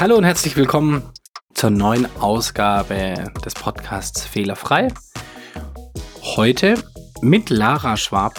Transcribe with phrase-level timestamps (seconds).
[0.00, 1.02] Hallo und herzlich willkommen
[1.52, 4.88] zur neuen Ausgabe des Podcasts Fehlerfrei.
[6.22, 6.82] Heute
[7.20, 8.32] mit Lara Schwab,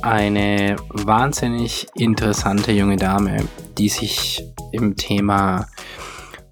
[0.00, 5.66] eine wahnsinnig interessante junge Dame, die sich im Thema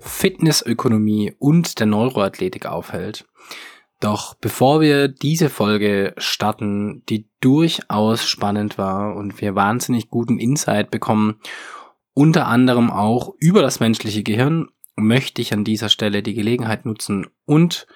[0.01, 3.27] Fitnessökonomie und der Neuroathletik aufhält.
[4.01, 10.91] Doch bevor wir diese Folge starten, die durchaus spannend war und wir wahnsinnig guten Insight
[10.91, 11.37] bekommen,
[12.21, 17.29] unter anderem auch über das menschliche Gehirn, möchte ich an dieser Stelle die Gelegenheit nutzen
[17.47, 17.87] und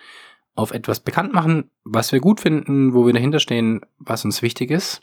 [0.55, 4.71] auf etwas bekannt machen, was wir gut finden, wo wir dahinter stehen, was uns wichtig
[4.71, 5.03] ist.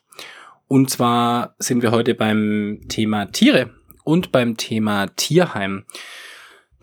[0.68, 3.70] Und zwar sind wir heute beim Thema Tiere
[4.04, 5.86] und beim Thema Tierheim.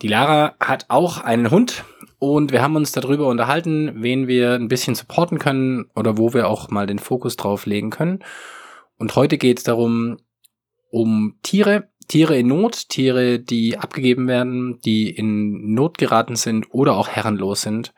[0.00, 1.84] Die Lara hat auch einen Hund,
[2.20, 6.46] und wir haben uns darüber unterhalten, wen wir ein bisschen supporten können oder wo wir
[6.46, 8.20] auch mal den Fokus drauf legen können.
[8.96, 10.18] Und heute geht es darum,
[10.90, 16.96] um Tiere, Tiere in Not, Tiere, die abgegeben werden, die in Not geraten sind oder
[16.96, 17.92] auch herrenlos sind.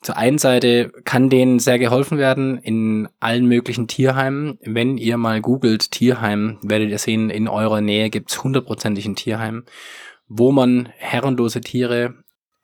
[0.00, 4.58] Zur einen Seite kann denen sehr geholfen werden in allen möglichen Tierheimen.
[4.62, 9.64] Wenn ihr mal googelt Tierheim, werdet ihr sehen, in eurer Nähe gibt's hundertprozentig ein Tierheim,
[10.28, 12.14] wo man herrenlose Tiere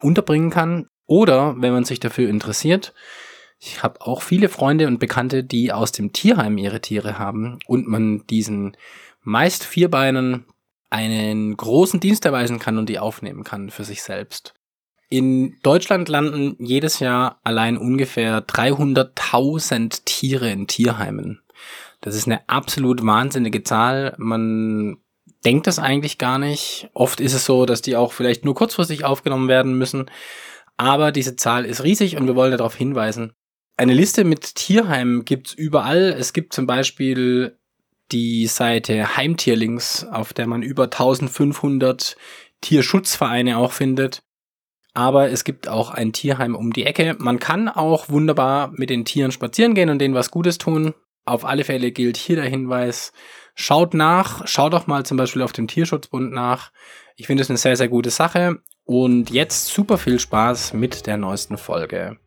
[0.00, 0.86] unterbringen kann.
[1.06, 2.94] Oder wenn man sich dafür interessiert,
[3.58, 7.88] ich habe auch viele Freunde und Bekannte, die aus dem Tierheim ihre Tiere haben und
[7.88, 8.76] man diesen
[9.22, 10.44] meist Vierbeinen
[10.94, 14.54] einen großen Dienst erweisen kann und die aufnehmen kann für sich selbst.
[15.10, 21.42] In Deutschland landen jedes Jahr allein ungefähr 300.000 Tiere in Tierheimen.
[22.00, 24.14] Das ist eine absolut wahnsinnige Zahl.
[24.18, 24.98] Man
[25.44, 26.88] denkt das eigentlich gar nicht.
[26.94, 30.08] Oft ist es so, dass die auch vielleicht nur kurzfristig aufgenommen werden müssen.
[30.76, 33.32] Aber diese Zahl ist riesig und wir wollen darauf hinweisen.
[33.76, 36.14] Eine Liste mit Tierheimen gibt's überall.
[36.16, 37.58] Es gibt zum Beispiel
[38.14, 42.16] die Seite Heimtierlinks, auf der man über 1500
[42.62, 44.22] Tierschutzvereine auch findet.
[44.94, 47.16] Aber es gibt auch ein Tierheim um die Ecke.
[47.18, 50.94] Man kann auch wunderbar mit den Tieren spazieren gehen und denen was Gutes tun.
[51.26, 53.12] Auf alle Fälle gilt hier der Hinweis,
[53.56, 56.72] Schaut nach, schaut doch mal zum Beispiel auf dem Tierschutzbund nach.
[57.14, 58.58] Ich finde es eine sehr, sehr gute Sache.
[58.84, 62.18] Und jetzt super viel Spaß mit der neuesten Folge.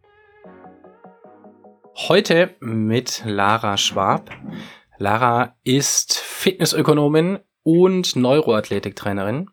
[1.96, 4.32] Heute mit Lara Schwab.
[5.00, 9.52] Lara ist Fitnessökonomin und Neuroathletiktrainerin.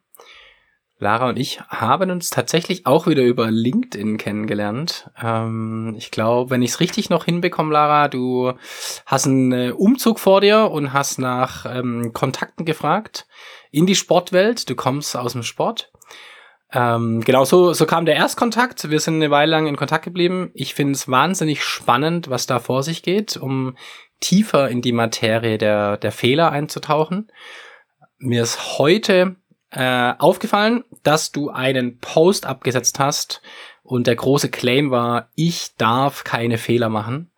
[0.98, 5.10] Lara und ich haben uns tatsächlich auch wieder über LinkedIn kennengelernt.
[5.22, 8.54] Ähm, ich glaube, wenn ich es richtig noch hinbekomme, Lara, du
[9.04, 13.26] hast einen äh, Umzug vor dir und hast nach ähm, Kontakten gefragt
[13.70, 14.70] in die Sportwelt.
[14.70, 15.92] Du kommst aus dem Sport.
[16.72, 18.90] Ähm, genau so, so kam der Erstkontakt.
[18.90, 20.50] Wir sind eine Weile lang in Kontakt geblieben.
[20.54, 23.76] Ich finde es wahnsinnig spannend, was da vor sich geht, um
[24.20, 27.30] tiefer in die Materie der, der Fehler einzutauchen.
[28.18, 29.36] Mir ist heute
[29.70, 33.42] äh, aufgefallen, dass du einen Post abgesetzt hast
[33.82, 37.30] und der große Claim war, ich darf keine Fehler machen.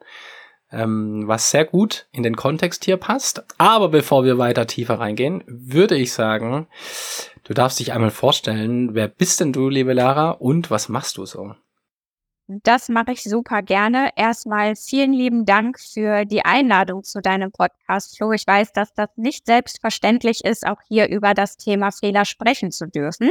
[0.71, 3.45] Ähm, was sehr gut in den Kontext hier passt.
[3.57, 6.67] Aber bevor wir weiter tiefer reingehen, würde ich sagen,
[7.45, 11.25] du darfst dich einmal vorstellen, wer bist denn du, liebe Lara, und was machst du
[11.25, 11.55] so?
[12.49, 14.11] Das mache ich super gerne.
[14.15, 18.31] Erstmal vielen lieben Dank für die Einladung zu deinem Podcast, Flo.
[18.31, 22.87] Ich weiß, dass das nicht selbstverständlich ist, auch hier über das Thema Fehler sprechen zu
[22.87, 23.31] dürfen.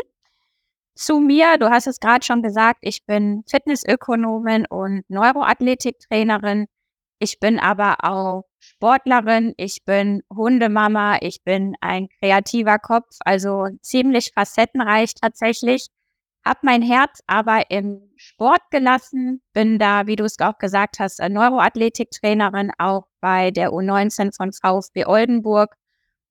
[0.96, 6.68] Zu mir, du hast es gerade schon gesagt, ich bin Fitnessökonomin und Neuroathletiktrainerin.
[7.20, 14.32] Ich bin aber auch Sportlerin, ich bin Hundemama, ich bin ein kreativer Kopf, also ziemlich
[14.34, 15.88] facettenreich tatsächlich.
[16.46, 21.20] Hab mein Herz aber im Sport gelassen, bin da, wie du es auch gesagt hast,
[21.20, 25.76] Neuroathletiktrainerin auch bei der U19 von VfB Oldenburg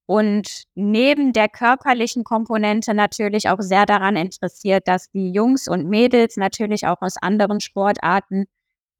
[0.07, 6.37] und neben der körperlichen Komponente natürlich auch sehr daran interessiert, dass die Jungs und Mädels
[6.37, 8.45] natürlich auch aus anderen Sportarten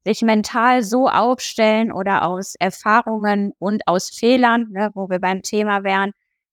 [0.05, 5.83] sich mental so aufstellen oder aus Erfahrungen und aus Fehlern, ne, wo wir beim Thema
[5.83, 6.11] wären,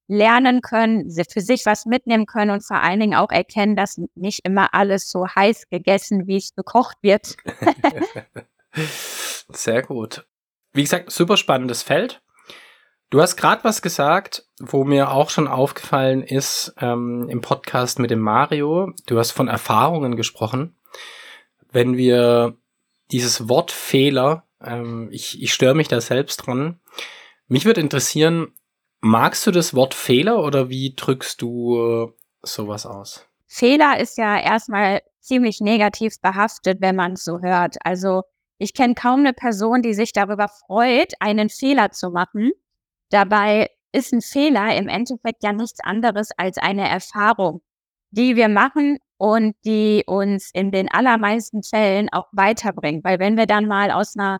[0.08, 4.40] lernen können, für sich was mitnehmen können und vor allen Dingen auch erkennen, dass nicht
[4.44, 7.36] immer alles so heiß gegessen, wie es gekocht wird.
[9.50, 10.26] Sehr gut.
[10.72, 12.22] Wie gesagt, super spannendes Feld.
[13.10, 18.10] Du hast gerade was gesagt, wo mir auch schon aufgefallen ist ähm, im Podcast mit
[18.10, 18.94] dem Mario.
[19.06, 20.76] Du hast von Erfahrungen gesprochen.
[21.70, 22.56] Wenn wir
[23.10, 26.80] dieses Wort Fehler, ähm, ich, ich störe mich da selbst dran.
[27.48, 28.54] Mich würde interessieren,
[29.04, 32.12] Magst du das Wort Fehler oder wie drückst du äh,
[32.42, 33.26] sowas aus?
[33.48, 37.76] Fehler ist ja erstmal ziemlich negativ behaftet, wenn man es so hört.
[37.84, 38.22] Also
[38.58, 42.52] ich kenne kaum eine Person, die sich darüber freut, einen Fehler zu machen.
[43.10, 47.60] Dabei ist ein Fehler im Endeffekt ja nichts anderes als eine Erfahrung.
[48.12, 53.02] die wir machen und die uns in den allermeisten Fällen auch weiterbringen.
[53.04, 54.38] Weil wenn wir dann mal aus einer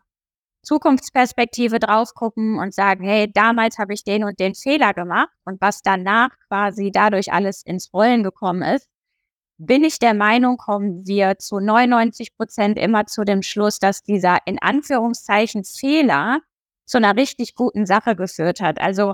[0.63, 5.61] Zukunftsperspektive drauf gucken und sagen, hey, damals habe ich den und den Fehler gemacht und
[5.61, 8.87] was danach quasi dadurch alles ins Rollen gekommen ist,
[9.57, 14.39] bin ich der Meinung, kommen wir zu 99 Prozent immer zu dem Schluss, dass dieser
[14.45, 16.39] in Anführungszeichen Fehler
[16.85, 18.81] zu einer richtig guten Sache geführt hat.
[18.81, 19.13] Also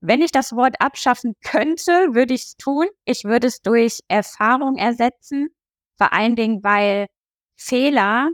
[0.00, 2.86] wenn ich das Wort abschaffen könnte, würde ich es tun.
[3.04, 5.48] Ich würde es durch Erfahrung ersetzen.
[5.96, 7.06] Vor allen Dingen, weil
[7.56, 8.30] Fehler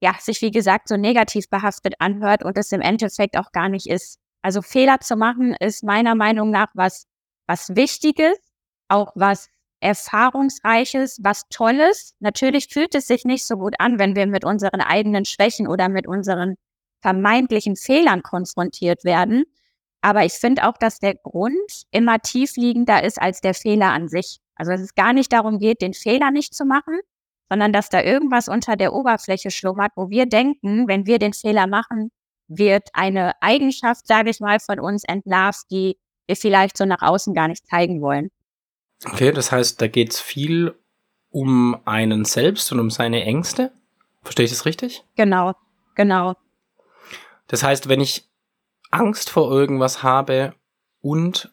[0.00, 3.88] ja sich wie gesagt so negativ behaftet anhört und es im Endeffekt auch gar nicht
[3.88, 4.18] ist.
[4.42, 7.06] Also Fehler zu machen ist meiner Meinung nach was
[7.46, 8.36] was Wichtiges,
[8.88, 9.48] auch was
[9.80, 12.14] Erfahrungsreiches, was Tolles.
[12.20, 15.88] Natürlich fühlt es sich nicht so gut an, wenn wir mit unseren eigenen Schwächen oder
[15.88, 16.56] mit unseren
[17.02, 19.44] vermeintlichen Fehlern konfrontiert werden.
[20.00, 24.38] Aber ich finde auch, dass der Grund immer tiefliegender ist als der Fehler an sich.
[24.54, 26.98] Also dass es gar nicht darum geht, den Fehler nicht zu machen,
[27.48, 31.66] sondern dass da irgendwas unter der Oberfläche schlummert, wo wir denken, wenn wir den Fehler
[31.66, 32.10] machen,
[32.48, 35.96] wird eine Eigenschaft, sage ich mal, von uns entlarvt, die
[36.26, 38.30] wir vielleicht so nach außen gar nicht zeigen wollen.
[39.04, 40.74] Okay, das heißt, da geht es viel
[41.30, 43.72] um einen selbst und um seine Ängste.
[44.22, 45.04] Verstehe ich das richtig?
[45.16, 45.54] Genau,
[45.94, 46.34] genau.
[47.48, 48.28] Das heißt, wenn ich
[48.90, 50.54] Angst vor irgendwas habe
[51.00, 51.52] und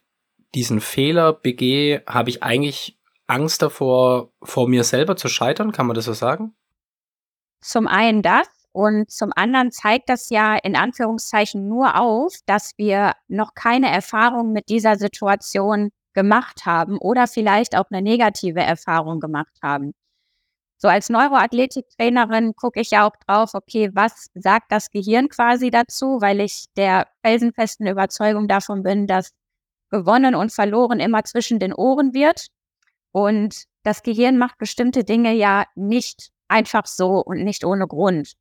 [0.53, 2.97] diesen Fehler begehe, habe ich eigentlich
[3.31, 5.71] Angst davor, vor mir selber zu scheitern?
[5.71, 6.53] Kann man das so sagen?
[7.61, 13.13] Zum einen das und zum anderen zeigt das ja in Anführungszeichen nur auf, dass wir
[13.27, 19.57] noch keine Erfahrung mit dieser Situation gemacht haben oder vielleicht auch eine negative Erfahrung gemacht
[19.63, 19.93] haben.
[20.77, 26.19] So als Neuroathletiktrainerin gucke ich ja auch drauf, okay, was sagt das Gehirn quasi dazu,
[26.21, 29.31] weil ich der felsenfesten Überzeugung davon bin, dass
[29.89, 32.47] gewonnen und verloren immer zwischen den Ohren wird.
[33.11, 38.33] Und das Gehirn macht bestimmte Dinge ja nicht einfach so und nicht ohne Grund.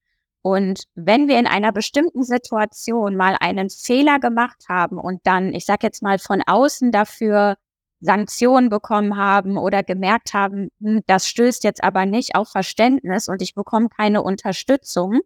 [0.43, 5.67] Und wenn wir in einer bestimmten Situation mal einen Fehler gemacht haben und dann, ich
[5.67, 7.57] sage jetzt mal, von außen dafür
[8.01, 13.43] Sanktionen bekommen haben oder gemerkt haben, hm, das stößt jetzt aber nicht auf Verständnis und
[13.43, 15.21] ich bekomme keine Unterstützung,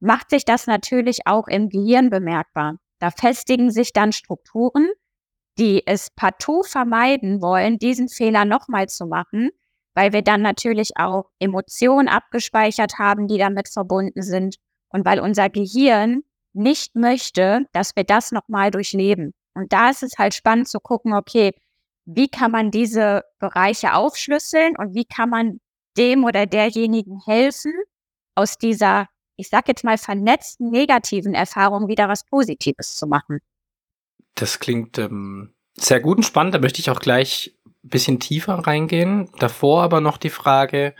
[0.00, 2.76] macht sich das natürlich auch im Gehirn bemerkbar.
[2.98, 4.88] Da festigen sich dann Strukturen,
[5.58, 9.50] die es partout vermeiden wollen, diesen Fehler nochmal zu machen,
[9.94, 14.56] weil wir dann natürlich auch Emotionen abgespeichert haben, die damit verbunden sind
[14.88, 19.32] und weil unser Gehirn nicht möchte, dass wir das nochmal durchleben.
[19.54, 21.52] Und da ist es halt spannend zu gucken, okay,
[22.06, 25.60] wie kann man diese Bereiche aufschlüsseln und wie kann man
[25.96, 27.72] dem oder derjenigen helfen,
[28.34, 29.06] aus dieser,
[29.36, 33.40] ich sag jetzt mal, vernetzten negativen Erfahrung wieder was Positives zu machen.
[34.40, 36.54] Das klingt ähm, sehr gut und spannend.
[36.54, 39.30] Da möchte ich auch gleich ein bisschen tiefer reingehen.
[39.38, 40.94] Davor aber noch die Frage,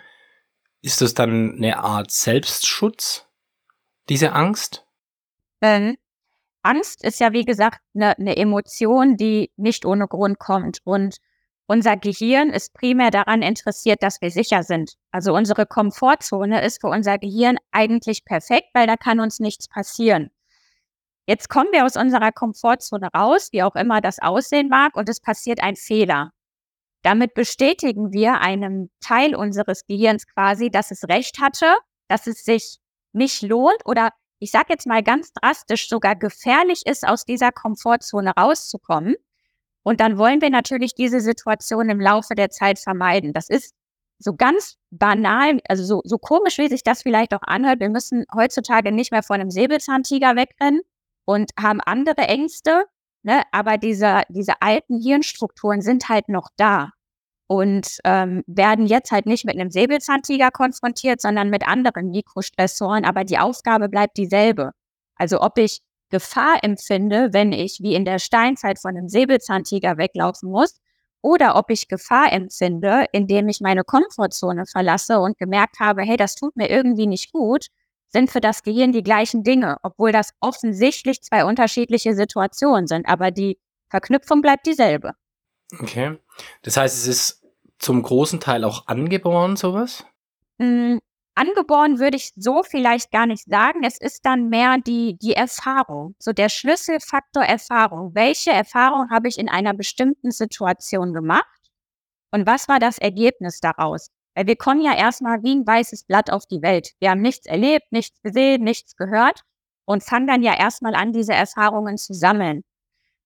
[0.83, 3.27] ist das dann eine Art Selbstschutz,
[4.09, 4.87] diese Angst?
[5.61, 5.97] Ähm,
[6.63, 10.79] Angst ist ja, wie gesagt, eine, eine Emotion, die nicht ohne Grund kommt.
[10.85, 11.17] Und
[11.67, 14.95] unser Gehirn ist primär daran interessiert, dass wir sicher sind.
[15.13, 20.31] Also unsere Komfortzone ist für unser Gehirn eigentlich perfekt, weil da kann uns nichts passieren.
[21.27, 25.21] Jetzt kommen wir aus unserer Komfortzone raus, wie auch immer das aussehen mag, und es
[25.21, 26.33] passiert ein Fehler.
[27.03, 31.67] Damit bestätigen wir einem Teil unseres Gehirns quasi, dass es recht hatte,
[32.09, 32.79] dass es sich
[33.13, 38.33] nicht lohnt oder ich sage jetzt mal ganz drastisch, sogar gefährlich ist, aus dieser Komfortzone
[38.39, 39.17] rauszukommen.
[39.83, 43.33] Und dann wollen wir natürlich diese Situation im Laufe der Zeit vermeiden.
[43.33, 43.75] Das ist
[44.19, 47.81] so ganz banal, also so, so komisch, wie sich das vielleicht auch anhört.
[47.81, 50.81] Wir müssen heutzutage nicht mehr vor einem Säbelzahntiger wegrennen
[51.31, 52.87] und haben andere Ängste,
[53.23, 53.43] ne?
[53.53, 56.91] aber diese, diese alten Hirnstrukturen sind halt noch da
[57.47, 63.23] und ähm, werden jetzt halt nicht mit einem Säbelzahntiger konfrontiert, sondern mit anderen Mikrostressoren, aber
[63.23, 64.73] die Aufgabe bleibt dieselbe.
[65.15, 70.51] Also ob ich Gefahr empfinde, wenn ich wie in der Steinzeit von einem Säbelzahntiger weglaufen
[70.51, 70.81] muss,
[71.23, 76.35] oder ob ich Gefahr empfinde, indem ich meine Komfortzone verlasse und gemerkt habe, hey, das
[76.35, 77.67] tut mir irgendwie nicht gut,
[78.11, 83.31] sind für das Gehirn die gleichen Dinge, obwohl das offensichtlich zwei unterschiedliche Situationen sind, aber
[83.31, 85.15] die Verknüpfung bleibt dieselbe.
[85.79, 86.19] Okay.
[86.63, 87.47] Das heißt, es ist
[87.79, 90.05] zum großen Teil auch angeboren, sowas?
[90.59, 90.99] Mm,
[91.35, 93.83] angeboren würde ich so vielleicht gar nicht sagen.
[93.85, 98.15] Es ist dann mehr die, die Erfahrung, so der Schlüsselfaktor Erfahrung.
[98.15, 101.47] Welche Erfahrung habe ich in einer bestimmten Situation gemacht?
[102.33, 104.11] Und was war das Ergebnis daraus?
[104.41, 106.93] Weil wir kommen ja erstmal wie ein weißes Blatt auf die Welt.
[106.99, 109.43] Wir haben nichts erlebt, nichts gesehen, nichts gehört
[109.85, 112.65] und fangen dann ja erstmal an, diese Erfahrungen zu sammeln.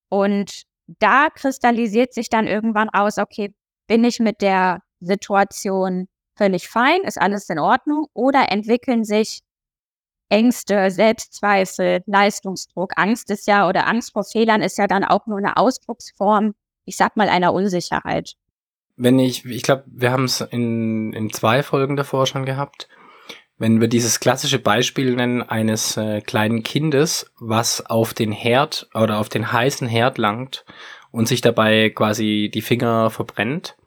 [0.09, 3.55] Und da kristallisiert sich dann irgendwann raus, okay,
[3.87, 9.39] bin ich mit der Situation völlig fein, ist alles in Ordnung oder entwickeln sich
[10.27, 12.91] Ängste, Selbstzweifel, Leistungsdruck.
[12.97, 16.97] Angst ist ja oder Angst vor Fehlern ist ja dann auch nur eine Ausdrucksform, ich
[16.97, 18.35] sag mal, einer Unsicherheit.
[18.97, 22.87] Wenn ich, ich glaube, wir haben es in, in zwei Folgen davor schon gehabt,
[23.57, 29.19] wenn wir dieses klassische Beispiel nennen eines äh, kleinen Kindes, was auf den Herd oder
[29.19, 30.65] auf den heißen Herd langt
[31.11, 33.77] und sich dabei quasi die Finger verbrennt,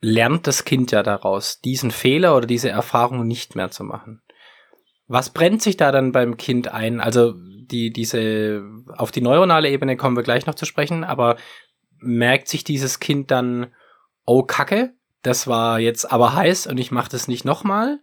[0.00, 4.22] lernt das Kind ja daraus, diesen Fehler oder diese Erfahrung nicht mehr zu machen.
[5.08, 7.00] Was brennt sich da dann beim Kind ein?
[7.00, 8.62] Also die, diese,
[8.96, 11.36] auf die neuronale Ebene kommen wir gleich noch zu sprechen, aber
[11.98, 13.68] merkt sich dieses Kind dann,
[14.26, 18.00] oh Kacke, das war jetzt aber heiß und ich mache das nicht nochmal?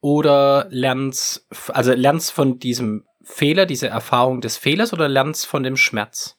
[0.00, 5.76] Oder lernt's, also lernt's von diesem Fehler, diese Erfahrung des Fehlers oder lernt's von dem
[5.76, 6.38] Schmerz?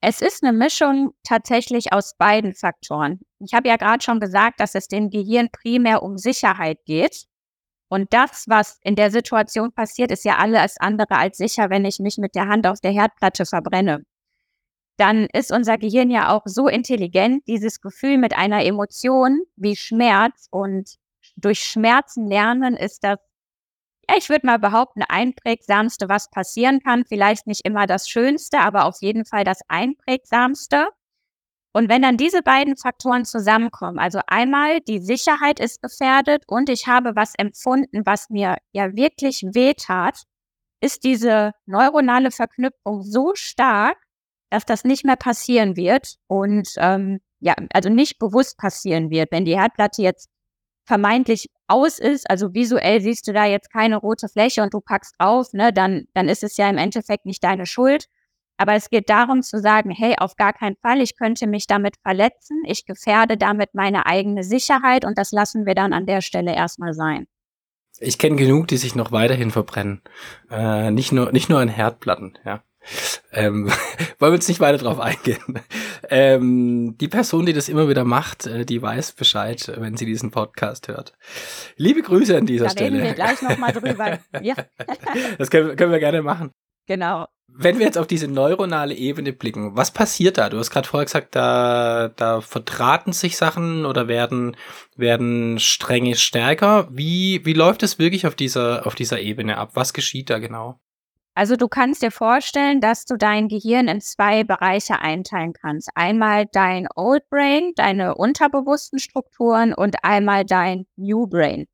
[0.00, 3.20] Es ist eine Mischung tatsächlich aus beiden Faktoren.
[3.38, 7.24] Ich habe ja gerade schon gesagt, dass es dem Gehirn primär um Sicherheit geht.
[7.88, 12.00] Und das, was in der Situation passiert, ist ja alles andere als sicher, wenn ich
[12.00, 14.04] mich mit der Hand auf der Herdplatte verbrenne.
[14.96, 20.46] Dann ist unser Gehirn ja auch so intelligent, dieses Gefühl mit einer Emotion wie Schmerz
[20.50, 20.96] und
[21.36, 23.18] durch Schmerzen lernen ist das,
[24.08, 27.04] ja, ich würde mal behaupten, einprägsamste, was passieren kann.
[27.06, 30.88] Vielleicht nicht immer das Schönste, aber auf jeden Fall das einprägsamste.
[31.72, 36.86] Und wenn dann diese beiden Faktoren zusammenkommen, also einmal die Sicherheit ist gefährdet und ich
[36.86, 40.22] habe was empfunden, was mir ja wirklich wehtat,
[40.80, 43.96] ist diese neuronale Verknüpfung so stark,
[44.54, 49.32] dass das nicht mehr passieren wird und ähm, ja, also nicht bewusst passieren wird.
[49.32, 50.30] Wenn die Herdplatte jetzt
[50.86, 55.14] vermeintlich aus ist, also visuell siehst du da jetzt keine rote Fläche und du packst
[55.18, 58.06] auf, ne, dann, dann ist es ja im Endeffekt nicht deine Schuld.
[58.56, 61.96] Aber es geht darum zu sagen, hey, auf gar keinen Fall, ich könnte mich damit
[62.02, 66.54] verletzen, ich gefährde damit meine eigene Sicherheit und das lassen wir dann an der Stelle
[66.54, 67.26] erstmal sein.
[67.98, 70.02] Ich kenne genug, die sich noch weiterhin verbrennen.
[70.50, 72.62] Äh, nicht nur nicht nur an Herdplatten, ja.
[73.32, 73.66] Ähm,
[74.18, 75.60] wollen wir jetzt nicht weiter drauf eingehen.
[76.08, 80.30] Ähm, die Person, die das immer wieder macht, äh, die weiß Bescheid, wenn sie diesen
[80.30, 81.14] Podcast hört.
[81.76, 82.96] Liebe Grüße an dieser da Stelle.
[82.96, 84.18] Reden wir gleich nochmal drüber.
[84.42, 84.54] Ja.
[85.38, 86.50] Das können, können wir gerne machen.
[86.86, 87.26] Genau.
[87.56, 90.48] Wenn wir jetzt auf diese neuronale Ebene blicken, was passiert da?
[90.48, 94.56] Du hast gerade vorher gesagt, da, da vertraten sich Sachen oder werden,
[94.96, 96.88] werden Stränge stärker.
[96.90, 99.70] Wie, wie läuft es wirklich auf dieser, auf dieser Ebene ab?
[99.74, 100.80] Was geschieht da genau?
[101.36, 105.90] Also du kannst dir vorstellen, dass du dein Gehirn in zwei Bereiche einteilen kannst.
[105.96, 111.66] Einmal dein Old Brain, deine unterbewussten Strukturen und einmal dein New Brain.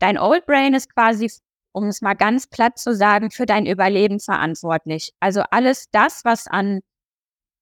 [0.00, 1.30] Dein Old Brain ist quasi,
[1.72, 5.12] um es mal ganz platt zu sagen, für dein Überleben verantwortlich.
[5.20, 6.80] Also alles das, was an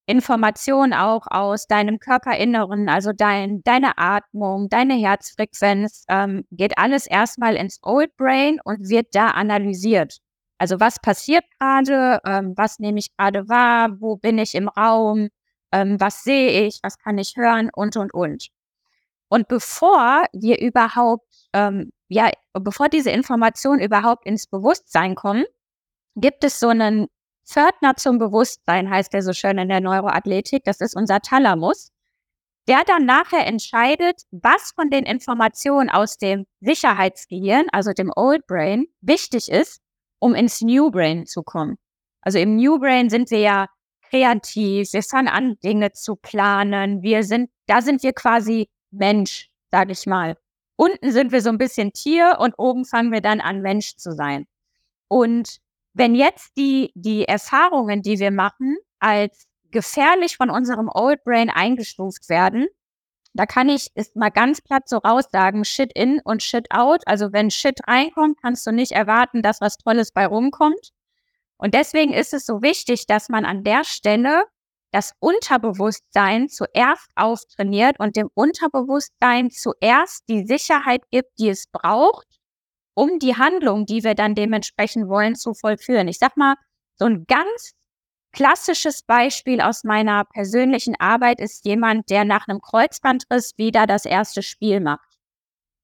[0.07, 7.55] Informationen auch aus deinem Körperinneren, also dein, deine Atmung, deine Herzfrequenz, ähm, geht alles erstmal
[7.55, 10.19] ins Old Brain und wird da analysiert.
[10.59, 15.29] Also was passiert gerade, ähm, was nehme ich gerade wahr, wo bin ich im Raum,
[15.71, 17.69] ähm, was sehe ich, was kann ich hören?
[17.73, 18.49] Und, und, und.
[19.29, 25.45] Und bevor wir überhaupt, ähm, ja, bevor diese Informationen überhaupt ins Bewusstsein kommen,
[26.15, 27.07] gibt es so einen
[27.45, 30.63] Pförtner zum Bewusstsein, heißt der so schön in der Neuroathletik.
[30.65, 31.91] Das ist unser Thalamus,
[32.67, 38.87] der dann nachher entscheidet, was von den Informationen aus dem Sicherheitsgehirn, also dem Old Brain,
[39.01, 39.81] wichtig ist
[40.19, 41.77] um ins New Brain zu kommen.
[42.21, 43.67] Also im New Brain sind wir ja
[44.09, 49.91] kreativ, wir fangen an, Dinge zu planen, wir sind, da sind wir quasi Mensch, sage
[49.91, 50.35] ich mal.
[50.75, 54.11] Unten sind wir so ein bisschen Tier und oben fangen wir dann an, Mensch zu
[54.13, 54.47] sein.
[55.07, 55.57] Und
[55.93, 62.29] wenn jetzt die, die Erfahrungen, die wir machen, als gefährlich von unserem Old Brain eingestuft
[62.29, 62.67] werden,
[63.39, 67.03] da kann ich ist mal ganz platt so raussagen, Shit in und Shit out.
[67.05, 70.89] Also wenn Shit reinkommt, kannst du nicht erwarten, dass was Tolles bei rumkommt.
[71.55, 74.43] Und deswegen ist es so wichtig, dass man an der Stelle
[74.91, 82.27] das Unterbewusstsein zuerst auftrainiert und dem Unterbewusstsein zuerst die Sicherheit gibt, die es braucht,
[82.93, 86.09] um die Handlung, die wir dann dementsprechend wollen, zu vollführen.
[86.09, 86.55] Ich sag mal,
[86.95, 87.71] so ein ganz
[88.31, 94.43] Klassisches Beispiel aus meiner persönlichen Arbeit ist jemand, der nach einem Kreuzbandriss wieder das erste
[94.43, 95.17] Spiel macht.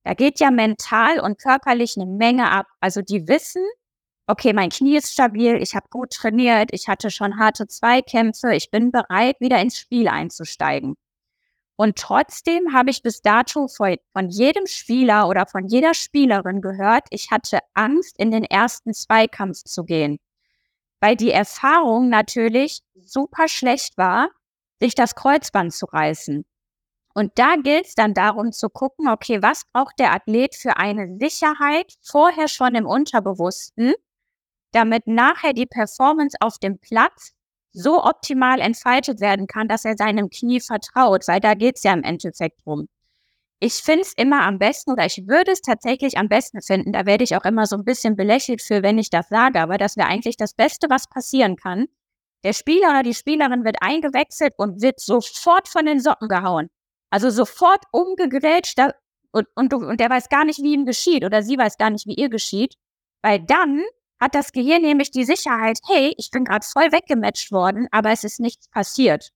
[0.04, 2.68] Da geht ja mental und körperlich eine Menge ab.
[2.80, 3.64] Also die wissen,
[4.28, 8.70] okay, mein Knie ist stabil, ich habe gut trainiert, ich hatte schon harte Zweikämpfe, ich
[8.70, 10.96] bin bereit, wieder ins Spiel einzusteigen.
[11.78, 17.32] Und trotzdem habe ich bis dato von jedem Spieler oder von jeder Spielerin gehört, ich
[17.32, 20.20] hatte Angst, in den ersten Zweikampf zu gehen
[21.06, 24.32] weil die Erfahrung natürlich super schlecht war,
[24.80, 26.46] sich das Kreuzband zu reißen.
[27.14, 31.16] Und da gilt es dann darum zu gucken, okay, was braucht der Athlet für eine
[31.20, 33.94] Sicherheit vorher schon im Unterbewussten,
[34.72, 37.34] damit nachher die Performance auf dem Platz
[37.72, 41.94] so optimal entfaltet werden kann, dass er seinem Knie vertraut, weil da geht es ja
[41.94, 42.88] im Endeffekt drum.
[43.60, 47.06] Ich finde es immer am besten oder ich würde es tatsächlich am besten finden, da
[47.06, 49.96] werde ich auch immer so ein bisschen belächelt für, wenn ich das sage, aber das
[49.96, 51.88] wäre eigentlich das Beste, was passieren kann.
[52.44, 56.70] Der Spieler oder die Spielerin wird eingewechselt und wird sofort von den Socken gehauen.
[57.10, 58.78] Also sofort umgegrätscht
[59.32, 62.06] und, und, und der weiß gar nicht, wie ihm geschieht oder sie weiß gar nicht,
[62.08, 62.76] wie ihr geschieht,
[63.22, 63.82] weil dann
[64.20, 68.24] hat das Gehirn nämlich die Sicherheit, hey, ich bin gerade voll weggematcht worden, aber es
[68.24, 69.32] ist nichts passiert.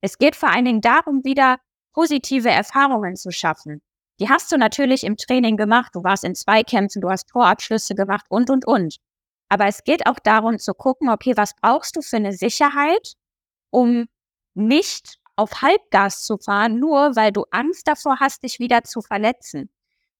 [0.00, 1.58] Es geht vor allen Dingen darum, wieder
[1.96, 3.80] positive Erfahrungen zu schaffen.
[4.20, 8.26] Die hast du natürlich im Training gemacht, du warst in Zweikämpfen, du hast Torabschlüsse gemacht
[8.28, 8.96] und, und, und.
[9.48, 13.14] Aber es geht auch darum zu gucken, okay, was brauchst du für eine Sicherheit,
[13.70, 14.06] um
[14.54, 19.70] nicht auf Halbgas zu fahren, nur weil du Angst davor hast, dich wieder zu verletzen.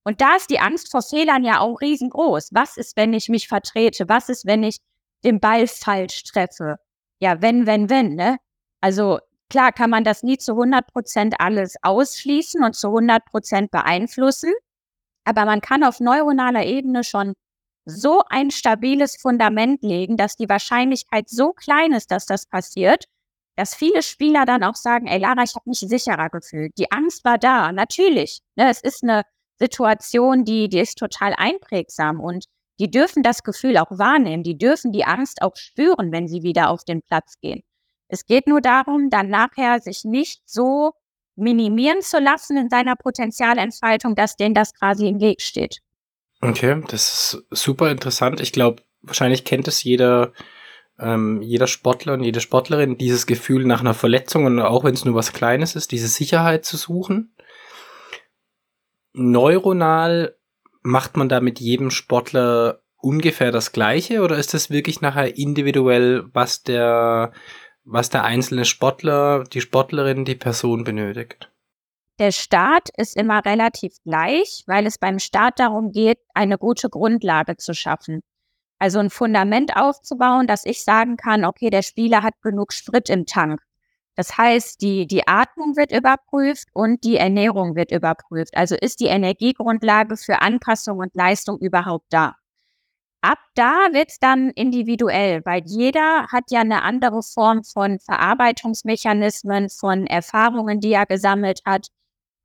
[0.02, 2.50] Und da ist die Angst vor Fehlern ja auch riesengroß.
[2.52, 4.08] Was ist, wenn ich mich vertrete?
[4.08, 4.78] Was ist, wenn ich
[5.24, 6.76] den Ball falsch treffe?
[7.18, 8.38] Ja, wenn, wenn, wenn, ne?
[8.80, 9.18] Also
[9.50, 14.52] klar kann man das nie zu 100 Prozent alles ausschließen und zu 100 Prozent beeinflussen.
[15.24, 17.34] Aber man kann auf neuronaler Ebene schon
[17.84, 23.04] so ein stabiles Fundament legen, dass die Wahrscheinlichkeit so klein ist, dass das passiert,
[23.56, 26.72] dass viele Spieler dann auch sagen, ey Lara, ich habe mich sicherer gefühlt.
[26.78, 28.40] Die Angst war da, natürlich.
[28.56, 29.22] Ne, es ist eine
[29.58, 32.46] Situation, die, die ist total einprägsam und
[32.78, 36.70] die dürfen das Gefühl auch wahrnehmen, die dürfen die Angst auch spüren, wenn sie wieder
[36.70, 37.62] auf den Platz gehen.
[38.08, 40.92] Es geht nur darum, dann nachher sich nicht so
[41.34, 45.80] minimieren zu lassen in seiner Potenzialentfaltung, dass denen das quasi im Weg steht.
[46.40, 48.40] Okay, das ist super interessant.
[48.40, 50.32] Ich glaube, wahrscheinlich kennt es jeder,
[50.98, 55.04] ähm, jeder Sportler und jede Sportlerin, dieses Gefühl nach einer Verletzung und auch wenn es
[55.04, 57.34] nur was Kleines ist, diese Sicherheit zu suchen
[59.16, 60.36] neuronal
[60.82, 66.24] macht man da mit jedem Sportler ungefähr das Gleiche oder ist das wirklich nachher individuell,
[66.32, 67.32] was der,
[67.86, 71.50] was der einzelne Sportler, die Sportlerin, die Person benötigt?
[72.18, 77.56] Der Start ist immer relativ gleich, weil es beim Start darum geht, eine gute Grundlage
[77.56, 78.22] zu schaffen.
[78.78, 83.24] Also ein Fundament aufzubauen, dass ich sagen kann, okay, der Spieler hat genug Sprit im
[83.24, 83.60] Tank.
[84.16, 88.56] Das heißt, die, die Atmung wird überprüft und die Ernährung wird überprüft.
[88.56, 92.36] Also ist die Energiegrundlage für Anpassung und Leistung überhaupt da?
[93.26, 100.06] Ab da wird dann individuell, weil jeder hat ja eine andere Form von Verarbeitungsmechanismen, von
[100.06, 101.88] Erfahrungen, die er gesammelt hat,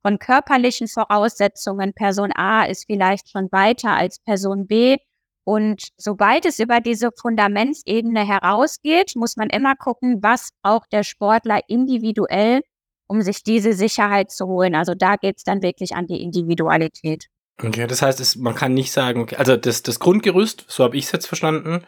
[0.04, 1.92] von körperlichen Voraussetzungen.
[1.94, 4.96] Person A ist vielleicht schon weiter als Person B
[5.44, 11.60] und sobald es über diese Fundamentsebene herausgeht, muss man immer gucken, was braucht der Sportler
[11.68, 12.62] individuell,
[13.06, 14.74] um sich diese Sicherheit zu holen.
[14.74, 17.28] Also da geht es dann wirklich an die Individualität.
[17.58, 21.06] Okay, das heißt, es, man kann nicht sagen, also das, das Grundgerüst, so habe ich
[21.06, 21.84] es jetzt verstanden,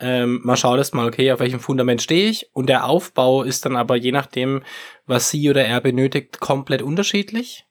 [0.00, 3.64] ähm, man schaut erst mal, okay, auf welchem Fundament stehe ich und der Aufbau ist
[3.64, 4.62] dann aber je nachdem,
[5.06, 7.66] was sie oder er benötigt, komplett unterschiedlich?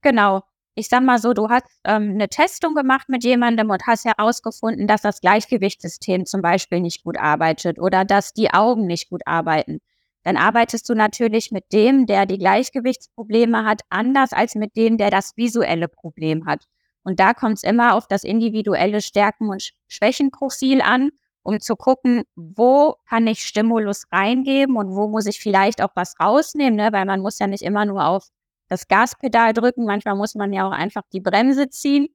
[0.00, 0.42] Genau
[0.74, 4.86] ich sag mal so, du hast ähm, eine Testung gemacht mit jemandem und hast herausgefunden,
[4.86, 9.80] dass das Gleichgewichtssystem zum Beispiel nicht gut arbeitet oder dass die Augen nicht gut arbeiten.
[10.24, 15.10] Dann arbeitest du natürlich mit dem, der die Gleichgewichtsprobleme hat, anders als mit dem, der
[15.10, 16.64] das visuelle Problem hat.
[17.02, 21.10] Und da kommt es immer auf das individuelle Stärken- und Schwächenprofil an,
[21.42, 26.14] um zu gucken, wo kann ich Stimulus reingeben und wo muss ich vielleicht auch was
[26.20, 26.90] rausnehmen, ne?
[26.92, 28.28] weil man muss ja nicht immer nur auf
[28.68, 29.84] das Gaspedal drücken.
[29.84, 32.08] Manchmal muss man ja auch einfach die Bremse ziehen,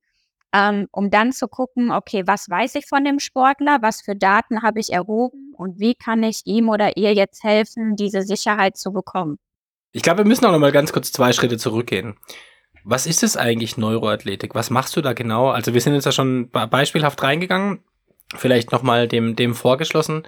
[0.53, 4.62] ähm, um dann zu gucken, okay, was weiß ich von dem Sportler, was für Daten
[4.62, 8.91] habe ich erhoben und wie kann ich ihm oder ihr jetzt helfen, diese Sicherheit zu
[8.91, 9.38] bekommen.
[9.91, 12.17] Ich glaube, wir müssen auch noch mal ganz kurz zwei Schritte zurückgehen.
[12.83, 14.55] Was ist es eigentlich Neuroathletik?
[14.55, 15.49] Was machst du da genau?
[15.49, 17.83] Also wir sind jetzt ja schon beispielhaft reingegangen.
[18.36, 20.23] Vielleicht noch mal dem, dem vorgeschlossen.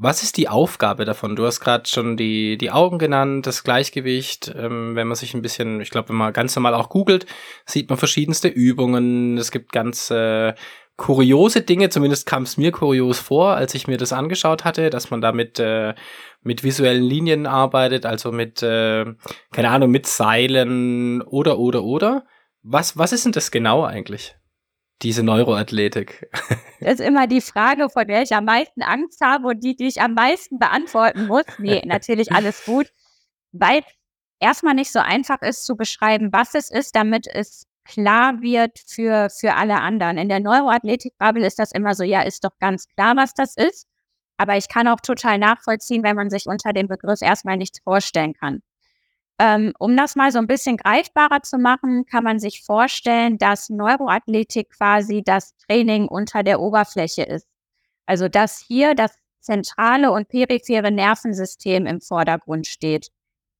[0.00, 1.34] Was ist die Aufgabe davon?
[1.34, 4.54] Du hast gerade schon die, die Augen genannt, das Gleichgewicht.
[4.56, 7.26] Ähm, wenn man sich ein bisschen, ich glaube, wenn man ganz normal auch googelt,
[7.66, 9.36] sieht man verschiedenste Übungen.
[9.38, 10.54] Es gibt ganz äh,
[10.96, 15.10] kuriose Dinge, zumindest kam es mir kurios vor, als ich mir das angeschaut hatte, dass
[15.10, 15.94] man da mit, äh,
[16.42, 19.04] mit visuellen Linien arbeitet, also mit, äh,
[19.50, 22.24] keine Ahnung, mit Seilen oder, oder, oder.
[22.62, 24.36] Was, was ist denn das genau eigentlich?
[25.02, 26.30] Diese Neuroathletik?
[26.80, 29.88] Das ist immer die Frage, vor der ich am meisten Angst habe und die, die
[29.88, 31.42] ich am meisten beantworten muss.
[31.58, 32.86] Nee, natürlich alles gut,
[33.50, 33.82] weil
[34.38, 39.28] erstmal nicht so einfach ist zu beschreiben, was es ist, damit es klar wird für,
[39.28, 40.18] für alle anderen.
[40.18, 43.88] In der Neuroathletik-Bubble ist das immer so, ja, ist doch ganz klar, was das ist.
[44.36, 48.34] Aber ich kann auch total nachvollziehen, wenn man sich unter dem Begriff erstmal nichts vorstellen
[48.34, 48.62] kann.
[49.40, 53.70] Ähm, um das mal so ein bisschen greifbarer zu machen, kann man sich vorstellen, dass
[53.70, 57.46] Neuroathletik quasi das Training unter der Oberfläche ist.
[58.06, 63.08] Also dass hier das zentrale und periphere Nervensystem im Vordergrund steht.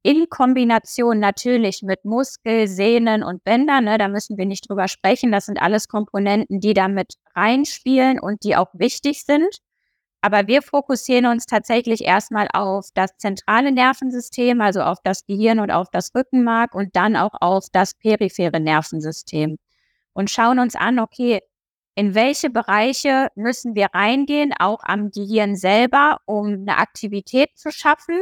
[0.03, 5.33] In Kombination natürlich mit Muskel, Sehnen und Bändern, ne, da müssen wir nicht drüber sprechen.
[5.33, 9.59] Das sind alles Komponenten, die damit reinspielen und die auch wichtig sind.
[10.21, 15.71] Aber wir fokussieren uns tatsächlich erstmal auf das zentrale Nervensystem, also auf das Gehirn und
[15.71, 19.59] auf das Rückenmark und dann auch auf das periphere Nervensystem
[20.19, 21.41] und schauen uns an, okay,
[21.95, 28.21] in welche Bereiche müssen wir reingehen, auch am Gehirn selber, um eine Aktivität zu schaffen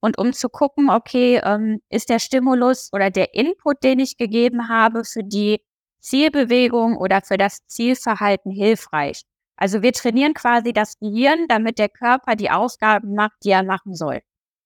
[0.00, 4.68] und um zu gucken, okay, ähm, ist der Stimulus oder der Input, den ich gegeben
[4.68, 5.60] habe, für die
[6.00, 9.22] Zielbewegung oder für das Zielverhalten hilfreich.
[9.62, 13.94] Also wir trainieren quasi das Gehirn, damit der Körper die Aufgaben macht, die er machen
[13.94, 14.20] soll.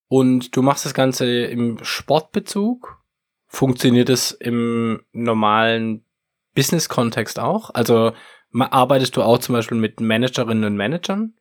[0.08, 3.04] Und du machst das Ganze im Sportbezug?
[3.46, 6.06] Funktioniert es im normalen
[6.54, 7.68] Business-Kontext auch?
[7.74, 8.12] Also
[8.58, 11.34] arbeitest du auch zum Beispiel mit Managerinnen und Managern?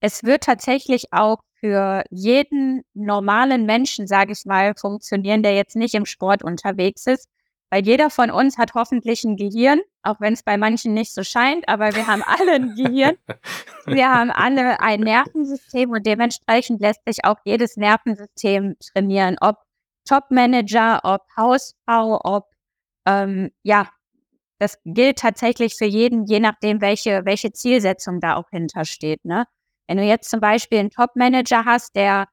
[0.00, 5.94] Es wird tatsächlich auch für jeden normalen Menschen, sage ich mal, funktionieren, der jetzt nicht
[5.94, 7.28] im Sport unterwegs ist.
[7.70, 11.24] Weil jeder von uns hat hoffentlich ein Gehirn, auch wenn es bei manchen nicht so
[11.24, 13.16] scheint, aber wir haben alle ein Gehirn.
[13.86, 19.36] Wir haben alle ein Nervensystem und dementsprechend lässt sich auch jedes Nervensystem trainieren.
[19.40, 19.56] Ob
[20.08, 22.46] Top-Manager, ob Hausfrau, ob,
[23.06, 23.88] ähm, ja,
[24.58, 29.24] das gilt tatsächlich für jeden, je nachdem, welche, welche Zielsetzung da auch hintersteht.
[29.24, 29.46] Ne?
[29.86, 32.26] Wenn du jetzt zum Beispiel einen Top-Manager hast, der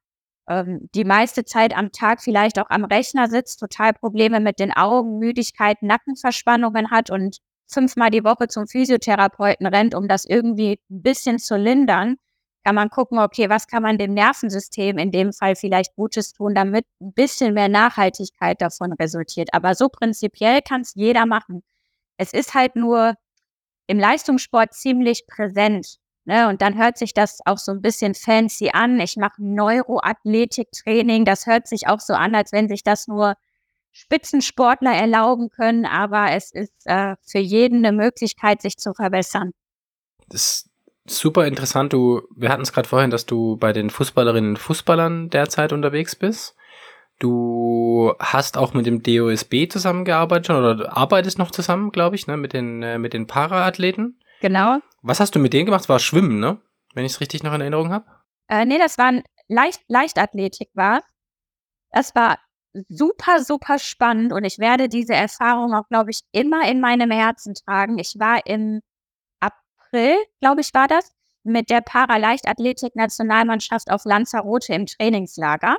[0.47, 4.71] ähm, die meiste Zeit am Tag vielleicht auch am Rechner sitzt, total Probleme mit den
[4.71, 11.01] Augen, Müdigkeit, Nackenverspannungen hat und fünfmal die Woche zum Physiotherapeuten rennt, um das irgendwie ein
[11.01, 12.17] bisschen zu lindern,
[12.63, 16.55] kann man gucken, okay, was kann man dem Nervensystem in dem Fall vielleicht Gutes tun,
[16.55, 19.49] damit ein bisschen mehr Nachhaltigkeit davon resultiert.
[19.53, 21.63] Aber so prinzipiell kann es jeder machen.
[22.17, 23.15] Es ist halt nur
[23.87, 25.97] im Leistungssport ziemlich präsent.
[26.25, 26.47] Ne?
[26.47, 28.99] Und dann hört sich das auch so ein bisschen fancy an.
[28.99, 31.25] Ich mache Neuroathletiktraining.
[31.25, 33.35] Das hört sich auch so an, als wenn sich das nur
[33.91, 35.85] Spitzensportler erlauben können.
[35.85, 39.51] Aber es ist äh, für jeden eine Möglichkeit, sich zu verbessern.
[40.29, 40.69] Das ist
[41.05, 41.91] super interessant.
[41.91, 46.15] Du, wir hatten es gerade vorhin, dass du bei den Fußballerinnen und Fußballern derzeit unterwegs
[46.15, 46.55] bist.
[47.19, 52.53] Du hast auch mit dem DOSB zusammengearbeitet oder arbeitest noch zusammen, glaube ich, ne, mit
[52.53, 54.19] den, äh, mit den Paraathleten.
[54.43, 54.79] Genau.
[55.01, 55.83] Was hast du mit denen gemacht?
[55.83, 56.59] Das war Schwimmen, ne?
[56.93, 58.05] Wenn ich es richtig noch in Erinnerung habe.
[58.49, 61.01] Äh, nee, das war ein Leicht Leichtathletik war.
[61.91, 62.39] Das war
[62.89, 67.53] super, super spannend und ich werde diese Erfahrung auch, glaube ich, immer in meinem Herzen
[67.53, 67.97] tragen.
[67.99, 68.81] Ich war im
[69.39, 75.77] April, glaube ich, war das, mit der Paraleichtathletik-Nationalmannschaft auf Lanzarote im Trainingslager.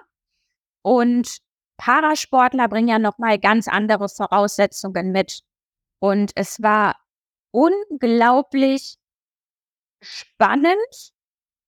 [0.82, 1.36] Und
[1.76, 5.42] Parasportler bringen ja nochmal ganz andere Voraussetzungen mit.
[6.00, 6.94] Und es war
[7.54, 8.96] unglaublich
[10.00, 11.12] spannend,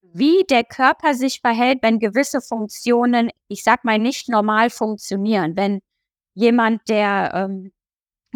[0.02, 5.56] wie der Körper sich verhält, wenn gewisse Funktionen, ich sag mal, nicht normal funktionieren.
[5.56, 5.80] Wenn
[6.34, 7.72] jemand, der ähm,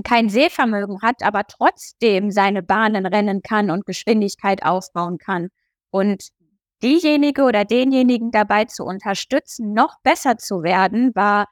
[0.04, 5.48] kein Sehvermögen hat, aber trotzdem seine Bahnen rennen kann und Geschwindigkeit aufbauen kann.
[5.90, 6.28] Und
[6.82, 11.46] diejenige oder denjenigen dabei zu unterstützen, noch besser zu werden, war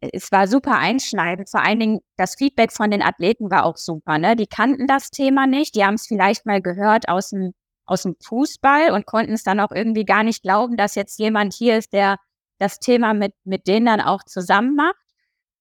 [0.00, 1.50] es war super einschneidend.
[1.50, 4.18] Vor allen Dingen das Feedback von den Athleten war auch super.
[4.18, 4.36] Ne?
[4.36, 5.74] Die kannten das Thema nicht.
[5.74, 7.52] Die haben es vielleicht mal gehört aus dem,
[7.84, 11.52] aus dem Fußball und konnten es dann auch irgendwie gar nicht glauben, dass jetzt jemand
[11.54, 12.16] hier ist, der
[12.58, 14.96] das Thema mit, mit denen dann auch zusammen macht.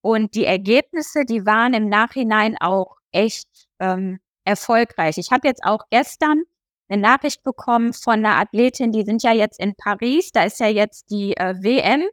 [0.01, 3.49] Und die Ergebnisse, die waren im Nachhinein auch echt
[3.79, 5.17] ähm, erfolgreich.
[5.17, 6.43] Ich habe jetzt auch gestern
[6.87, 10.67] eine Nachricht bekommen von einer Athletin, die sind ja jetzt in Paris, da ist ja
[10.67, 12.03] jetzt die äh, WM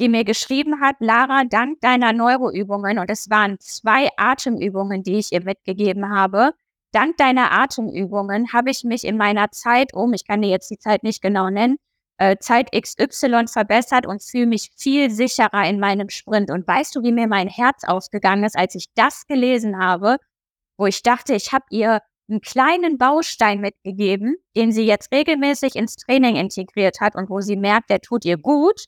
[0.00, 5.32] die mir geschrieben hat, Lara, dank deiner Neuroübungen, und es waren zwei Atemübungen, die ich
[5.32, 6.52] ihr mitgegeben habe,
[6.92, 10.78] dank deiner Atemübungen habe ich mich in meiner Zeit um, ich kann dir jetzt die
[10.78, 11.76] Zeit nicht genau nennen,
[12.18, 16.50] äh, Zeit XY verbessert und fühle mich viel sicherer in meinem Sprint.
[16.50, 20.18] Und weißt du, wie mir mein Herz aufgegangen ist, als ich das gelesen habe,
[20.76, 25.96] wo ich dachte, ich habe ihr einen kleinen Baustein mitgegeben, den sie jetzt regelmäßig ins
[25.96, 28.86] Training integriert hat und wo sie merkt, der tut ihr gut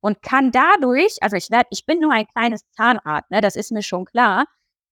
[0.00, 3.72] und kann dadurch, also ich werde, ich bin nur ein kleines Zahnrad, ne, das ist
[3.72, 4.44] mir schon klar.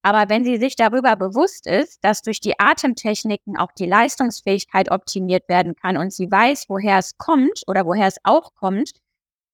[0.03, 5.49] Aber wenn sie sich darüber bewusst ist, dass durch die Atemtechniken auch die Leistungsfähigkeit optimiert
[5.49, 8.92] werden kann und sie weiß, woher es kommt oder woher es auch kommt,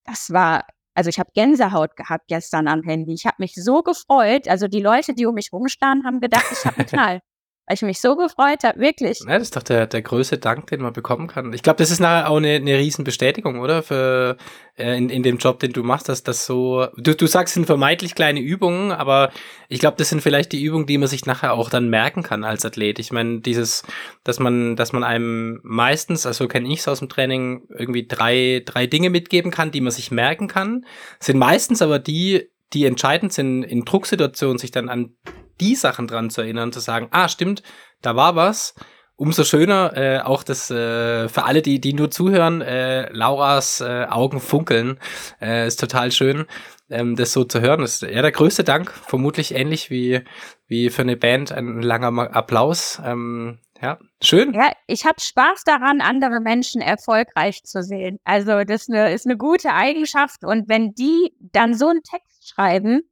[0.04, 3.14] das war, also ich habe Gänsehaut gehabt gestern am Handy.
[3.14, 4.46] Ich habe mich so gefreut.
[4.48, 7.20] Also die Leute, die um mich rumstanden, haben gedacht, ich habe einen Knall.
[7.66, 9.20] Weil ich mich so gefreut habe, wirklich.
[9.20, 11.52] Ja, das ist doch der, der größte Dank, den man bekommen kann.
[11.54, 13.82] Ich glaube, das ist nachher auch eine, eine Riesenbestätigung, oder?
[13.82, 14.36] Für
[14.76, 16.88] äh, in, in dem Job, den du machst, dass das so.
[16.96, 19.32] Du, du sagst, sind vermeintlich kleine Übungen, aber
[19.70, 22.44] ich glaube, das sind vielleicht die Übungen, die man sich nachher auch dann merken kann
[22.44, 22.98] als Athlet.
[22.98, 23.82] Ich meine, dieses,
[24.24, 28.62] dass man, dass man einem meistens, also kenne ich es aus dem Training, irgendwie drei,
[28.64, 30.84] drei Dinge mitgeben kann, die man sich merken kann,
[31.18, 35.16] sind meistens aber die, die entscheidend sind in Drucksituationen, sich dann an
[35.60, 37.62] die Sachen dran zu erinnern, zu sagen, ah, stimmt,
[38.02, 38.74] da war was.
[39.16, 44.06] Umso schöner, äh, auch das äh, für alle, die, die nur zuhören, äh, Lauras äh,
[44.10, 44.98] Augen funkeln,
[45.40, 46.46] äh, ist total schön,
[46.90, 47.80] ähm, das so zu hören.
[47.80, 50.22] Das ist ja der größte Dank, vermutlich ähnlich wie,
[50.66, 53.00] wie für eine Band ein langer Applaus.
[53.04, 54.52] Ähm, ja, schön.
[54.52, 58.18] Ja, ich habe Spaß daran, andere Menschen erfolgreich zu sehen.
[58.24, 60.42] Also das ist eine, ist eine gute Eigenschaft.
[60.42, 63.02] Und wenn die dann so einen Text schreiben,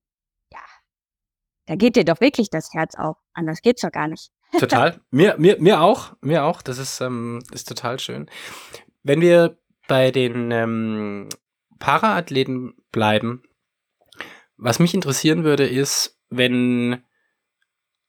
[1.67, 3.17] da geht dir doch wirklich das Herz auf.
[3.35, 4.31] Anders geht's doch gar nicht.
[4.59, 5.01] Total.
[5.11, 6.15] Mir, mir, mir auch.
[6.21, 6.63] Mir auch.
[6.63, 8.29] Das ist, ähm, ist total schön.
[9.03, 11.29] Wenn wir bei den ähm,
[11.79, 13.43] Paraathleten bleiben,
[14.57, 17.03] was mich interessieren würde, ist, wenn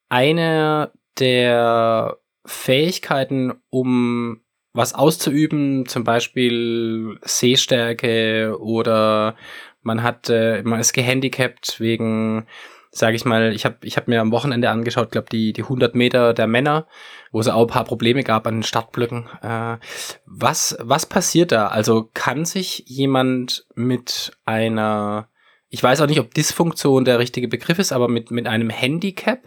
[0.08, 9.36] eine der Fähigkeiten, um was auszuüben, zum Beispiel Sehstärke oder
[9.82, 12.46] man hat, äh, man ist gehandicapt wegen
[12.94, 15.96] sage ich mal, ich habe ich hab mir am Wochenende angeschaut, glaube die die 100
[15.96, 16.86] Meter der Männer,
[17.32, 19.28] wo es auch ein paar Probleme gab an den Startblöcken.
[19.42, 19.78] Äh,
[20.26, 21.66] was was passiert da?
[21.66, 25.28] Also kann sich jemand mit einer,
[25.68, 29.40] ich weiß auch nicht, ob Dysfunktion der richtige Begriff ist, aber mit mit einem Handicap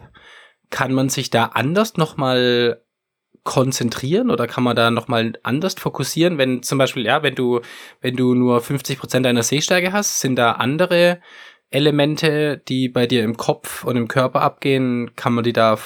[0.68, 2.82] kann man sich da anders noch mal
[3.44, 7.62] konzentrieren oder kann man da noch mal anders fokussieren, wenn zum Beispiel ja, wenn du
[8.02, 11.22] wenn du nur 50 Prozent deiner Sehstärke hast, sind da andere
[11.70, 15.78] Elemente, die bei dir im Kopf und im Körper abgehen, kann man die da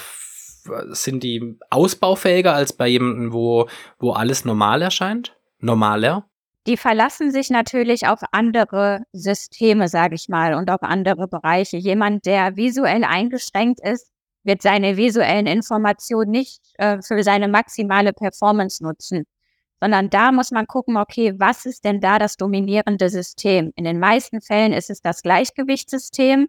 [0.91, 3.67] sind die ausbaufähiger als bei jemandem, wo,
[3.99, 5.35] wo alles normal erscheint?
[5.59, 6.25] Normaler?
[6.67, 11.75] Die verlassen sich natürlich auf andere Systeme, sage ich mal, und auf andere Bereiche.
[11.75, 14.09] Jemand, der visuell eingeschränkt ist,
[14.43, 19.25] wird seine visuellen Informationen nicht äh, für seine maximale Performance nutzen
[19.83, 23.73] sondern da muss man gucken, okay, was ist denn da das dominierende System?
[23.75, 26.47] In den meisten Fällen ist es das Gleichgewichtssystem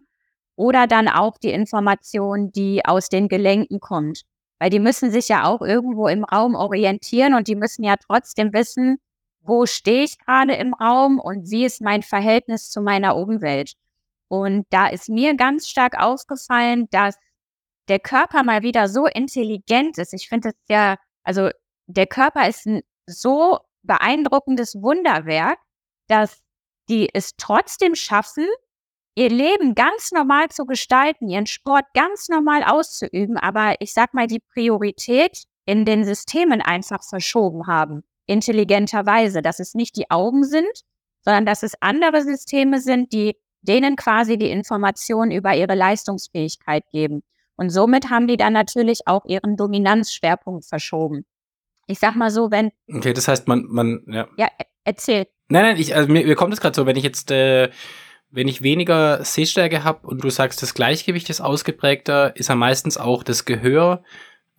[0.55, 4.21] oder dann auch die Information, die aus den Gelenken kommt.
[4.57, 8.53] Weil die müssen sich ja auch irgendwo im Raum orientieren und die müssen ja trotzdem
[8.53, 8.99] wissen,
[9.41, 13.73] wo stehe ich gerade im Raum und wie ist mein Verhältnis zu meiner Umwelt.
[14.29, 17.17] Und da ist mir ganz stark aufgefallen, dass
[17.89, 20.13] der Körper mal wieder so intelligent ist.
[20.13, 20.95] Ich finde es ja,
[21.25, 21.49] also
[21.87, 25.59] der Körper ist ein so beeindruckendes Wunderwerk,
[26.07, 26.41] dass
[26.89, 28.45] die es trotzdem schaffen,
[29.15, 34.27] ihr Leben ganz normal zu gestalten, ihren Sport ganz normal auszuüben, aber ich sag mal,
[34.27, 40.83] die Priorität in den Systemen einfach verschoben haben, intelligenterweise, dass es nicht die Augen sind,
[41.21, 47.23] sondern dass es andere Systeme sind, die denen quasi die Informationen über ihre Leistungsfähigkeit geben.
[47.55, 51.25] Und somit haben die dann natürlich auch ihren Dominanzschwerpunkt verschoben.
[51.87, 52.71] Ich sag mal so, wenn.
[52.91, 54.27] Okay, das heißt, man, man, ja.
[54.37, 55.27] Ja, e, erzähl.
[55.49, 57.69] Nein, nein, ich, also mir, mir kommt es gerade so, wenn ich jetzt, äh,
[58.31, 62.97] wenn ich weniger Sehstärke habe und du sagst, das Gleichgewicht ist ausgeprägter, ist ja meistens
[62.97, 64.03] auch das Gehör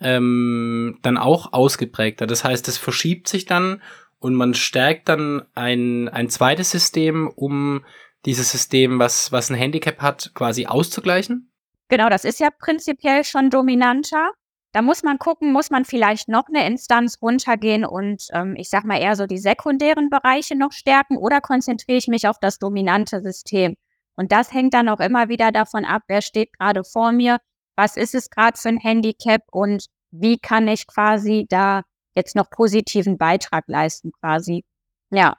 [0.01, 2.27] ähm, dann auch ausgeprägter.
[2.27, 3.83] Das heißt, es verschiebt sich dann
[4.19, 7.85] und man stärkt dann ein, ein zweites System, um
[8.25, 11.51] dieses System, was, was ein Handicap hat, quasi auszugleichen?
[11.89, 14.33] Genau, das ist ja prinzipiell schon dominanter.
[14.77, 18.85] Da muss man gucken, muss man vielleicht noch eine Instanz runtergehen und ähm, ich sag
[18.85, 23.23] mal eher so die sekundären Bereiche noch stärken oder konzentriere ich mich auf das dominante
[23.23, 23.77] System?
[24.17, 27.39] Und das hängt dann auch immer wieder davon ab, wer steht gerade vor mir,
[27.75, 31.81] was ist es gerade für ein Handicap und wie kann ich quasi da
[32.15, 34.63] jetzt noch positiven Beitrag leisten quasi.
[35.09, 35.39] Ja.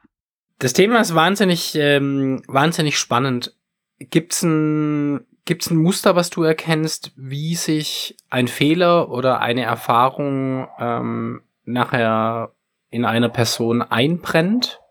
[0.58, 3.56] Das Thema ist wahnsinnig, ähm, wahnsinnig spannend.
[4.00, 9.62] Gibt's ein Gibt es ein Muster, was du erkennst, wie sich ein Fehler oder eine
[9.62, 12.52] Erfahrung ähm, nachher
[12.90, 14.82] in einer Person einbrennt?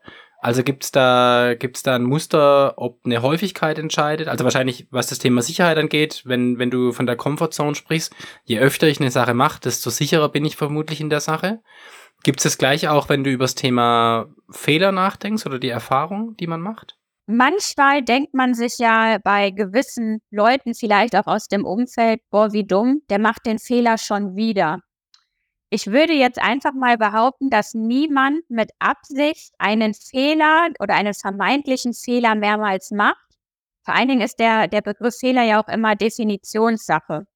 [0.40, 4.28] Also gibt es da, gibt's da ein Muster, ob eine Häufigkeit entscheidet?
[4.28, 8.14] Also wahrscheinlich, was das Thema Sicherheit angeht, wenn, wenn du von der Comfortzone sprichst,
[8.44, 11.60] je öfter ich eine Sache mache, desto sicherer bin ich vermutlich in der Sache.
[12.22, 16.34] Gibt es das gleiche auch, wenn du über das Thema Fehler nachdenkst oder die Erfahrung,
[16.38, 16.96] die man macht?
[17.28, 22.64] Manchmal denkt man sich ja bei gewissen Leuten vielleicht auch aus dem Umfeld, boah, wie
[22.64, 24.80] dumm, der macht den Fehler schon wieder.
[25.68, 31.94] Ich würde jetzt einfach mal behaupten, dass niemand mit Absicht einen Fehler oder einen vermeintlichen
[31.94, 33.26] Fehler mehrmals macht.
[33.84, 37.26] Vor allen Dingen ist der, der Begriff Fehler ja auch immer Definitionssache.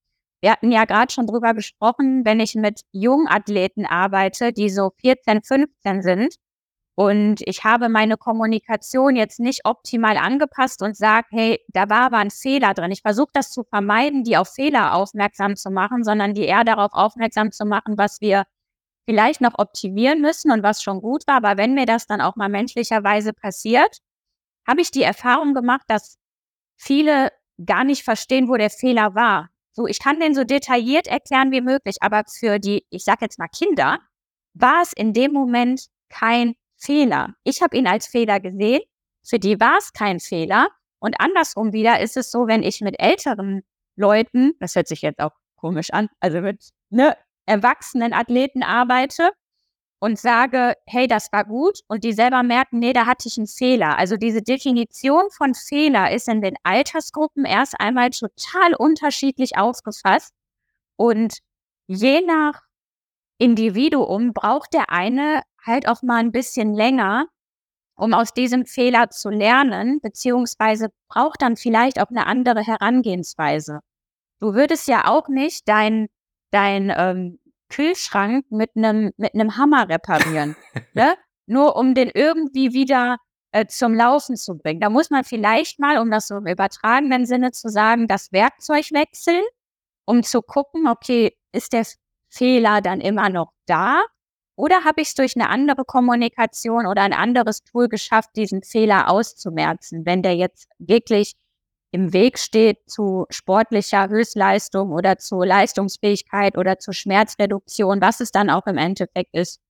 [0.40, 5.42] Wir hatten ja gerade schon drüber gesprochen, wenn ich mit Jungathleten arbeite, die so 14,
[5.42, 6.36] 15 sind
[7.00, 12.18] und ich habe meine Kommunikation jetzt nicht optimal angepasst und sage, hey, da war aber
[12.18, 12.90] ein Fehler drin.
[12.90, 16.92] Ich versuche das zu vermeiden, die auf Fehler aufmerksam zu machen, sondern die eher darauf
[16.92, 18.44] aufmerksam zu machen, was wir
[19.08, 21.36] vielleicht noch optimieren müssen und was schon gut war.
[21.36, 24.00] Aber wenn mir das dann auch mal menschlicherweise passiert,
[24.68, 26.18] habe ich die Erfahrung gemacht, dass
[26.76, 27.32] viele
[27.64, 29.48] gar nicht verstehen, wo der Fehler war.
[29.72, 33.38] So, ich kann den so detailliert erklären wie möglich, aber für die, ich sage jetzt
[33.38, 34.00] mal Kinder,
[34.52, 37.34] war es in dem Moment kein Fehler.
[37.44, 38.80] Ich habe ihn als Fehler gesehen,
[39.22, 40.68] für die war es kein Fehler.
[40.98, 43.62] Und andersrum wieder ist es so, wenn ich mit älteren
[43.96, 47.16] Leuten, das hört sich jetzt auch komisch an, also mit ne,
[47.46, 49.30] erwachsenen Athleten arbeite
[49.98, 53.46] und sage, hey, das war gut und die selber merken, nee, da hatte ich einen
[53.46, 53.98] Fehler.
[53.98, 60.32] Also diese Definition von Fehler ist in den Altersgruppen erst einmal total unterschiedlich aufgefasst
[60.96, 61.38] und
[61.86, 62.62] je nach
[63.40, 67.26] Individuum braucht der eine halt auch mal ein bisschen länger,
[67.96, 73.80] um aus diesem Fehler zu lernen, beziehungsweise braucht dann vielleicht auch eine andere Herangehensweise.
[74.40, 76.08] Du würdest ja auch nicht dein,
[76.50, 77.38] dein ähm,
[77.70, 80.54] Kühlschrank mit einem mit einem Hammer reparieren,
[80.94, 81.14] ne?
[81.46, 83.16] nur um den irgendwie wieder
[83.52, 84.80] äh, zum Laufen zu bringen.
[84.80, 88.92] Da muss man vielleicht mal, um das so im übertragenen Sinne zu sagen, das Werkzeug
[88.92, 89.42] wechseln,
[90.04, 91.84] um zu gucken, okay, ist der
[92.30, 94.02] Fehler dann immer noch da
[94.56, 99.10] oder habe ich es durch eine andere Kommunikation oder ein anderes Tool geschafft, diesen Fehler
[99.10, 101.34] auszumerzen, wenn der jetzt wirklich
[101.92, 108.50] im Weg steht zu sportlicher Höchstleistung oder zu Leistungsfähigkeit oder zu Schmerzreduktion, was es dann
[108.50, 109.60] auch im Endeffekt ist.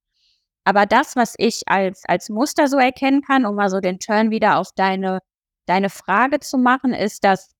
[0.65, 4.31] Aber das, was ich als, als Muster so erkennen kann, um mal so den Turn
[4.31, 5.21] wieder auf deine,
[5.67, 7.53] deine Frage zu machen, ist, dass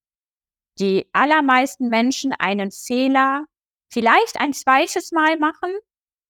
[0.79, 3.45] die allermeisten Menschen einen Fehler
[3.91, 5.71] vielleicht ein zweites Mal machen,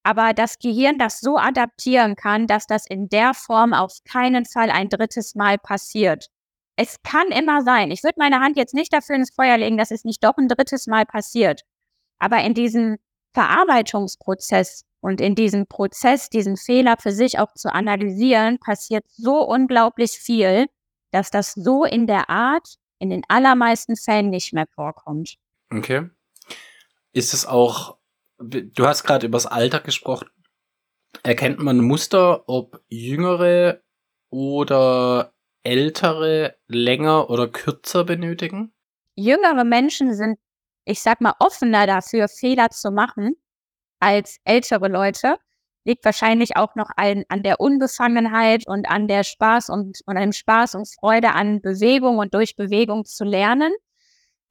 [0.04, 4.72] aber das Gehirn das so adaptieren kann, dass das in der Form auf keinen Fall
[4.72, 6.28] ein drittes Mal passiert.
[6.76, 7.92] Es kann immer sein.
[7.92, 10.48] Ich würde meine Hand jetzt nicht dafür ins Feuer legen, dass es nicht doch ein
[10.48, 11.62] drittes Mal passiert.
[12.18, 12.98] Aber in diesem
[13.34, 20.12] Verarbeitungsprozess und in diesem Prozess, diesen Fehler für sich auch zu analysieren, passiert so unglaublich
[20.12, 20.68] viel,
[21.12, 25.36] dass das so in der Art in den allermeisten Fällen nicht mehr vorkommt.
[25.72, 26.10] Okay.
[27.14, 27.98] Ist es auch
[28.42, 30.30] du hast gerade übers Alter gesprochen.
[31.24, 33.82] Erkennt man Muster, ob jüngere
[34.30, 38.74] oder ältere länger oder kürzer benötigen?
[39.16, 40.40] Jüngere Menschen sind,
[40.86, 43.36] ich sag mal, offener dafür, Fehler zu machen
[44.00, 45.36] als ältere Leute.
[45.84, 50.32] Liegt wahrscheinlich auch noch an, an der Unbefangenheit und an der Spaß und, und einem
[50.32, 53.74] Spaß und Freude an Bewegung und durch Bewegung zu lernen.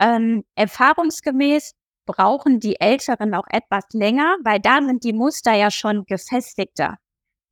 [0.01, 1.75] Ähm, erfahrungsgemäß
[2.12, 6.96] brauchen die Älteren auch etwas länger, weil da sind die Muster ja schon gefestigter.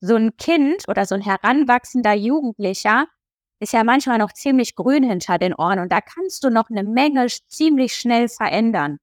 [0.01, 3.07] So ein Kind oder so ein heranwachsender Jugendlicher
[3.61, 6.85] ist ja manchmal noch ziemlich grün hinter den Ohren und da kannst du noch eine
[6.85, 8.99] Menge ziemlich schnell verändern.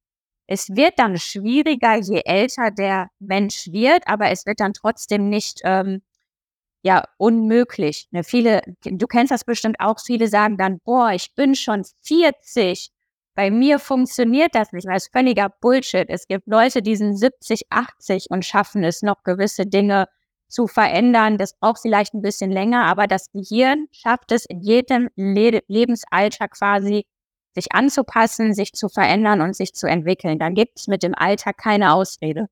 [0.47, 5.61] Es wird dann schwieriger, je älter der Mensch wird, aber es wird dann trotzdem nicht
[5.63, 6.01] ähm,
[6.83, 8.07] ja unmöglich.
[8.11, 9.99] Ne, viele, du kennst das bestimmt auch.
[9.99, 12.91] Viele sagen dann, boah, ich bin schon 40
[13.35, 16.09] bei mir funktioniert das nicht, weil es völliger Bullshit.
[16.09, 20.07] Es gibt Leute, die sind 70, 80 und schaffen es noch gewisse Dinge
[20.47, 21.37] zu verändern.
[21.37, 26.47] Das braucht vielleicht ein bisschen länger, aber das Gehirn schafft es in jedem Le Lebensalter
[26.47, 27.05] quasi,
[27.53, 30.39] sich anzupassen, sich zu verändern und sich zu entwickeln.
[30.39, 32.47] Dann gibt es mit dem Alter keine Ausrede.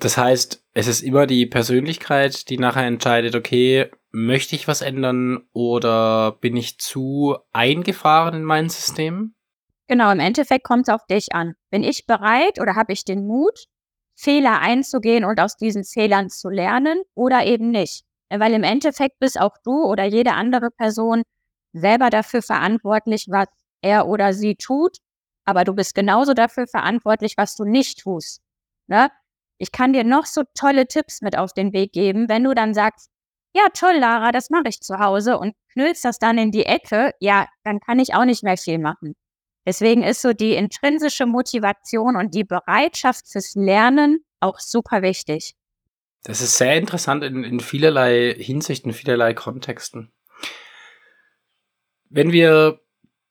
[0.00, 5.46] Das heißt, es ist immer die Persönlichkeit, die nachher entscheidet, okay, möchte ich was ändern
[5.52, 9.34] oder bin ich zu eingefahren in mein System?
[9.88, 11.54] Genau, im Endeffekt kommt es auf dich an.
[11.70, 13.66] Bin ich bereit oder habe ich den Mut,
[14.16, 18.04] Fehler einzugehen und aus diesen Fehlern zu lernen oder eben nicht?
[18.30, 21.22] Weil im Endeffekt bist auch du oder jede andere Person
[21.74, 23.48] selber dafür verantwortlich, was
[23.82, 24.98] er oder sie tut,
[25.44, 28.40] aber du bist genauso dafür verantwortlich, was du nicht tust.
[28.86, 29.10] Ne?
[29.58, 32.74] Ich kann dir noch so tolle Tipps mit auf den Weg geben, wenn du dann
[32.74, 33.10] sagst,
[33.54, 37.12] ja, toll, Lara, das mache ich zu Hause und knüllst das dann in die Ecke,
[37.20, 39.14] ja, dann kann ich auch nicht mehr viel machen.
[39.66, 45.54] Deswegen ist so die intrinsische Motivation und die Bereitschaft fürs Lernen auch super wichtig.
[46.24, 50.12] Das ist sehr interessant in, in vielerlei Hinsichten, in vielerlei Kontexten.
[52.08, 52.80] Wenn wir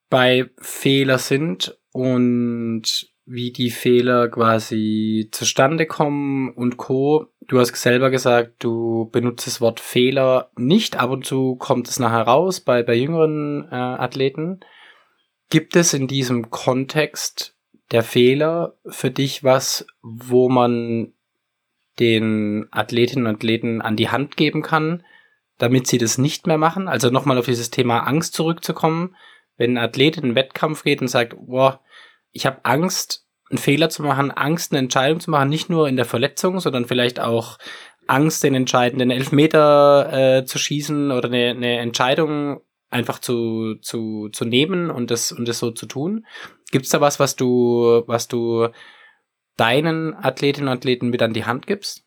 [0.10, 7.28] bei Fehler sind und wie die Fehler quasi zustande kommen und Co.
[7.48, 10.98] Du hast selber gesagt, du benutzt das Wort Fehler nicht.
[10.98, 14.60] Ab und zu kommt es nachher raus bei, bei jüngeren äh, Athleten.
[15.52, 17.58] Gibt es in diesem Kontext
[17.92, 21.12] der Fehler für dich was, wo man
[22.00, 25.04] den Athletinnen und Athleten an die Hand geben kann,
[25.58, 26.88] damit sie das nicht mehr machen?
[26.88, 29.18] Also nochmal auf dieses Thema Angst zurückzukommen.
[29.58, 31.82] Wenn ein Athlet in einen Wettkampf geht und sagt, boah,
[32.32, 35.98] ich habe Angst, einen Fehler zu machen, Angst, eine Entscheidung zu machen, nicht nur in
[35.98, 37.58] der Verletzung, sondern vielleicht auch
[38.08, 42.62] Angst, den entscheidenden Elfmeter äh, zu schießen oder eine, eine Entscheidung
[42.92, 46.26] einfach zu, zu, zu nehmen und das, und das so zu tun.
[46.72, 48.68] Gibt es da was, was du, was du
[49.58, 52.04] deinen Athletinnen und Athleten mit an die Hand gibst?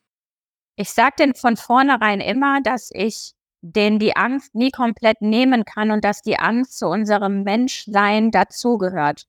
[0.77, 5.91] Ich sage denn von vornherein immer, dass ich denen die Angst nie komplett nehmen kann
[5.91, 9.25] und dass die Angst zu unserem Menschsein dazugehört.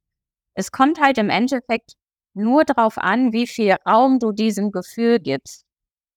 [0.56, 1.94] Es kommt halt im Endeffekt
[2.34, 5.66] nur darauf an, wie viel Raum du diesem Gefühl gibst.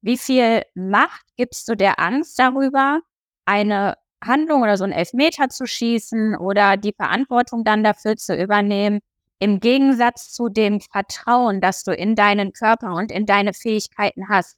[0.00, 3.00] Wie viel Macht gibst du der Angst darüber,
[3.44, 9.00] eine Handlung oder so ein Elfmeter zu schießen oder die Verantwortung dann dafür zu übernehmen,
[9.38, 14.56] im Gegensatz zu dem Vertrauen, das du in deinen Körper und in deine Fähigkeiten hast.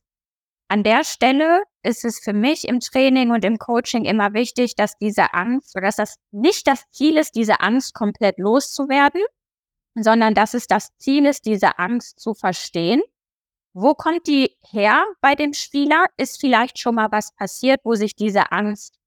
[0.69, 4.97] An der Stelle ist es für mich im Training und im Coaching immer wichtig, dass
[4.99, 9.21] diese Angst oder dass das nicht das Ziel ist, diese Angst komplett loszuwerden,
[9.97, 13.03] sondern dass es das Ziel ist, diese Angst zu verstehen.
[13.73, 16.07] Wo kommt die her bei dem Spieler?
[16.17, 19.00] Ist vielleicht schon mal was passiert, wo sich diese Angst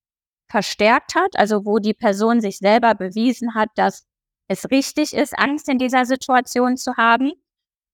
[0.54, 4.06] verstärkt hat, also wo die Person sich selber bewiesen hat, dass
[4.48, 7.32] es richtig ist, Angst in dieser Situation zu haben.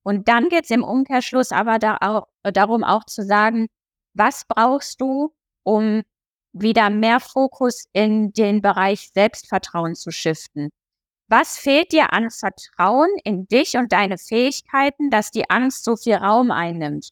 [0.04, 3.68] Und dann geht es im Umkehrschluss aber da auch, äh, darum auch zu sagen,
[4.14, 5.34] was brauchst du,
[5.64, 6.04] um
[6.52, 10.70] wieder mehr Fokus in den Bereich Selbstvertrauen zu shiften?
[11.30, 16.16] Was fehlt dir an Vertrauen in dich und deine Fähigkeiten, dass die Angst so viel
[16.16, 17.12] Raum einnimmt?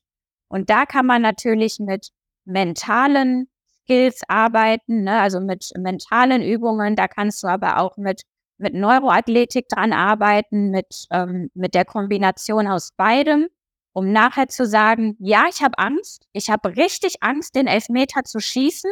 [0.50, 2.10] Und da kann man natürlich mit
[2.44, 3.48] mentalen
[3.88, 5.22] Skills arbeiten, ne?
[5.22, 6.96] also mit mentalen Übungen.
[6.96, 8.24] Da kannst du aber auch mit,
[8.58, 13.48] mit Neuroathletik dran arbeiten, mit, ähm, mit der Kombination aus beidem,
[13.94, 18.40] um nachher zu sagen, ja, ich habe Angst, ich habe richtig Angst, den Elfmeter zu
[18.40, 18.92] schießen,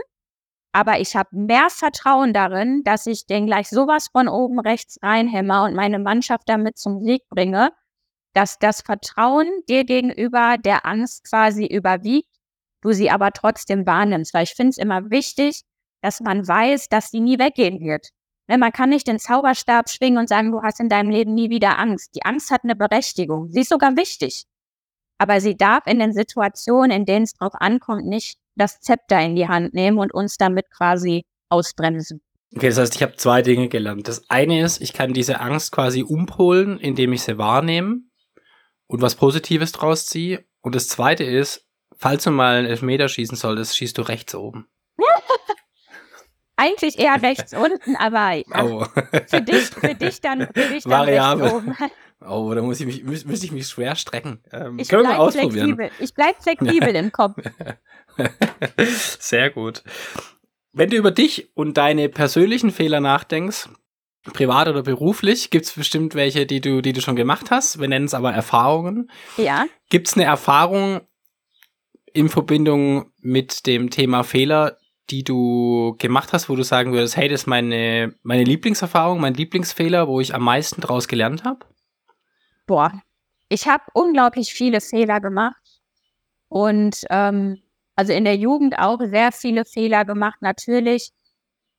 [0.72, 5.64] aber ich habe mehr Vertrauen darin, dass ich den gleich sowas von oben rechts reinhämmer
[5.64, 7.72] und meine Mannschaft damit zum Sieg bringe,
[8.34, 12.35] dass das Vertrauen dir gegenüber der Angst quasi überwiegt,
[12.86, 14.34] du sie aber trotzdem wahrnimmst.
[14.34, 15.62] Weil ich finde es immer wichtig,
[16.02, 18.10] dass man weiß, dass sie nie weggehen wird.
[18.48, 21.50] Ne, man kann nicht den Zauberstab schwingen und sagen, du hast in deinem Leben nie
[21.50, 22.16] wieder Angst.
[22.16, 23.50] Die Angst hat eine Berechtigung.
[23.50, 24.46] Sie ist sogar wichtig.
[25.18, 29.36] Aber sie darf in den Situationen, in denen es drauf ankommt, nicht das Zepter in
[29.36, 32.22] die Hand nehmen und uns damit quasi ausbremsen.
[32.56, 34.08] Okay, das heißt, ich habe zwei Dinge gelernt.
[34.08, 38.02] Das eine ist, ich kann diese Angst quasi umpolen, indem ich sie wahrnehme
[38.88, 40.46] und was Positives draus ziehe.
[40.62, 41.65] Und das zweite ist,
[41.98, 44.68] falls du mal einen Elfmeter schießen solltest, schießt du rechts oben.
[46.58, 48.86] Eigentlich eher rechts unten, aber oh.
[49.28, 51.44] für, dich, für dich dann, für dich dann Variable.
[51.44, 51.76] rechts oben.
[52.28, 54.42] Oh, da muss ich mich, müß, müsste ich mich schwer strecken.
[54.52, 55.92] Ähm, ich bleibe flexibel.
[56.00, 57.36] Ich bleib flexibel im Kopf.
[59.20, 59.84] Sehr gut.
[60.72, 63.70] Wenn du über dich und deine persönlichen Fehler nachdenkst,
[64.34, 67.80] privat oder beruflich, gibt es bestimmt welche, die du, die du schon gemacht hast.
[67.80, 69.12] Wir nennen es aber Erfahrungen.
[69.38, 69.66] Ja.
[69.90, 71.02] Gibt es eine Erfahrung
[72.16, 74.78] in Verbindung mit dem Thema Fehler,
[75.10, 79.34] die du gemacht hast, wo du sagen würdest, hey, das ist meine, meine Lieblingserfahrung, mein
[79.34, 81.60] Lieblingsfehler, wo ich am meisten draus gelernt habe?
[82.66, 82.92] Boah,
[83.50, 85.62] ich habe unglaublich viele Fehler gemacht
[86.48, 87.62] und ähm,
[87.96, 91.12] also in der Jugend auch sehr viele Fehler gemacht, natürlich.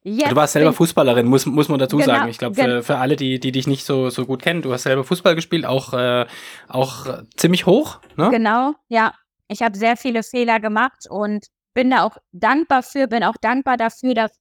[0.02, 2.28] Jetzt du warst selber Fußballerin, muss, muss man dazu genau, sagen.
[2.28, 4.84] Ich glaube, für, für alle, die, die dich nicht so, so gut kennen, du hast
[4.84, 6.26] selber Fußball gespielt, auch, äh,
[6.68, 7.98] auch ziemlich hoch.
[8.16, 8.30] Ne?
[8.30, 9.14] Genau, ja.
[9.48, 13.76] Ich habe sehr viele Fehler gemacht und bin da auch dankbar für, bin auch dankbar
[13.76, 14.32] dafür, dass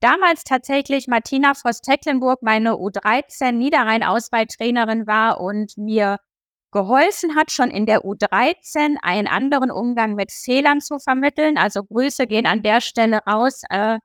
[0.00, 6.18] damals tatsächlich Martina Voss-Tecklenburg meine U13 Niederrhein-Auswahltrainerin war und mir
[6.70, 11.56] geholfen hat, schon in der U13 einen anderen Umgang mit Fehlern zu vermitteln.
[11.56, 13.98] Also Grüße gehen an der Stelle raus äh,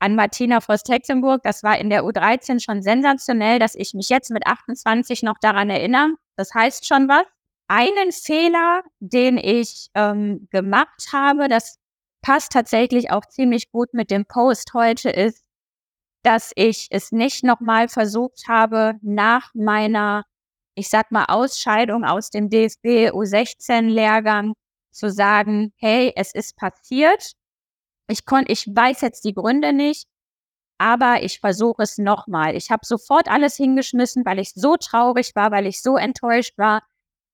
[0.00, 1.42] an Martina Frost-Tecklenburg.
[1.42, 5.70] Das war in der U13 schon sensationell, dass ich mich jetzt mit 28 noch daran
[5.70, 6.14] erinnere.
[6.36, 7.24] Das heißt schon was.
[7.68, 11.78] Einen Fehler, den ich ähm, gemacht habe, das
[12.22, 15.44] passt tatsächlich auch ziemlich gut mit dem Post heute, ist,
[16.22, 20.24] dass ich es nicht nochmal versucht habe, nach meiner
[20.78, 24.54] ich sag mal, Ausscheidung aus dem DFB U16-Lehrgang
[24.92, 27.32] zu sagen, hey, es ist passiert.
[28.08, 30.06] Ich konnte, ich weiß jetzt die Gründe nicht,
[30.78, 32.54] aber ich versuche es nochmal.
[32.54, 36.82] Ich habe sofort alles hingeschmissen, weil ich so traurig war, weil ich so enttäuscht war.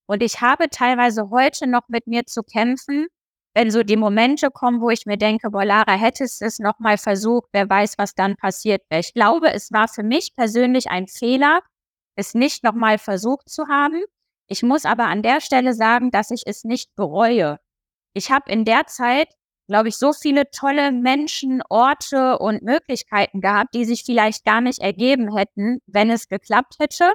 [0.07, 3.07] Und ich habe teilweise heute noch mit mir zu kämpfen,
[3.55, 6.99] wenn so die Momente kommen, wo ich mir denke, boah, Lara, hättest du es nochmal
[6.99, 9.01] versucht, wer weiß, was dann passiert wäre.
[9.01, 11.61] Ich glaube, es war für mich persönlich ein Fehler,
[12.17, 14.03] es nicht nochmal versucht zu haben.
[14.49, 17.59] Ich muss aber an der Stelle sagen, dass ich es nicht bereue.
[18.13, 19.29] Ich habe in der Zeit,
[19.69, 24.81] glaube ich, so viele tolle Menschen, Orte und Möglichkeiten gehabt, die sich vielleicht gar nicht
[24.81, 27.13] ergeben hätten, wenn es geklappt hätte.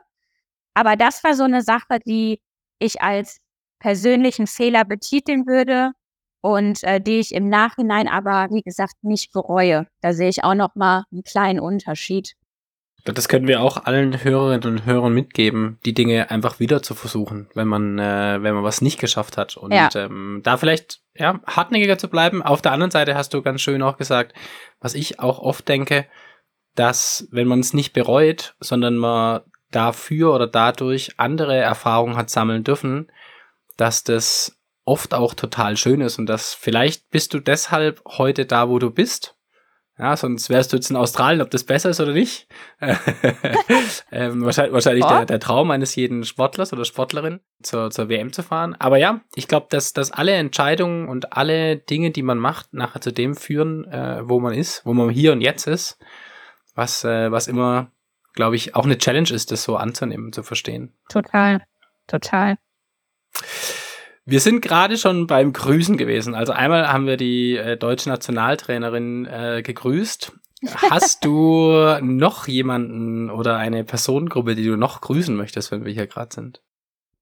[0.73, 2.41] Aber das war so eine Sache, die
[2.79, 3.39] ich als
[3.79, 5.91] persönlichen Fehler betiteln würde
[6.41, 9.87] und äh, die ich im Nachhinein aber, wie gesagt, nicht bereue.
[10.01, 12.35] Da sehe ich auch noch mal einen kleinen Unterschied.
[13.05, 17.49] Das können wir auch allen Hörerinnen und Hörern mitgeben, die Dinge einfach wieder zu versuchen,
[17.55, 19.55] wenn man, äh, wenn man was nicht geschafft hat.
[19.55, 19.89] Und ja.
[19.95, 22.41] ähm, da vielleicht ja, hartnäckiger zu bleiben.
[22.41, 24.33] Auf der anderen Seite hast du ganz schön auch gesagt,
[24.79, 26.07] was ich auch oft denke,
[26.75, 29.41] dass wenn man es nicht bereut, sondern man
[29.71, 33.11] dafür oder dadurch andere Erfahrungen hat sammeln dürfen,
[33.77, 38.69] dass das oft auch total schön ist und dass vielleicht bist du deshalb heute da,
[38.69, 39.35] wo du bist.
[39.99, 42.47] Ja, sonst wärst du jetzt in Australien, ob das besser ist oder nicht.
[44.11, 45.09] ähm, wahrscheinlich wahrscheinlich oh.
[45.09, 48.75] der, der Traum eines jeden Sportlers oder Sportlerin, zur, zur WM zu fahren.
[48.79, 53.01] Aber ja, ich glaube, dass, dass alle Entscheidungen und alle Dinge, die man macht, nachher
[53.01, 55.99] zu dem führen, äh, wo man ist, wo man hier und jetzt ist,
[56.75, 57.91] was, äh, was immer,
[58.33, 60.93] glaube ich, auch eine Challenge ist, das so anzunehmen, zu verstehen.
[61.09, 61.63] Total,
[62.07, 62.57] total.
[64.25, 66.35] Wir sind gerade schon beim Grüßen gewesen.
[66.35, 70.33] Also einmal haben wir die äh, deutsche Nationaltrainerin äh, gegrüßt.
[70.67, 71.71] Hast du
[72.01, 76.61] noch jemanden oder eine Personengruppe, die du noch grüßen möchtest, wenn wir hier gerade sind?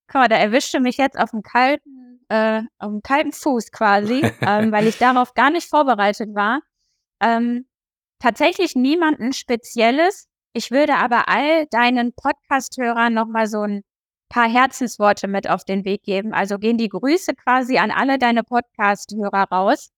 [0.08, 4.22] Guck mal, da erwischte mich jetzt auf dem kalten, äh, auf dem kalten Fuß quasi,
[4.42, 6.62] ähm, weil ich darauf gar nicht vorbereitet war.
[7.22, 7.68] Ähm,
[8.20, 10.28] tatsächlich niemanden Spezielles.
[10.58, 13.84] Ich würde aber all deinen Podcast-Hörern nochmal so ein
[14.28, 16.34] paar Herzensworte mit auf den Weg geben.
[16.34, 19.92] Also gehen die Grüße quasi an alle deine Podcast-Hörer raus,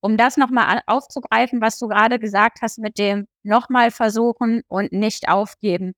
[0.00, 5.28] um das nochmal aufzugreifen, was du gerade gesagt hast mit dem nochmal versuchen und nicht
[5.28, 5.92] aufgeben.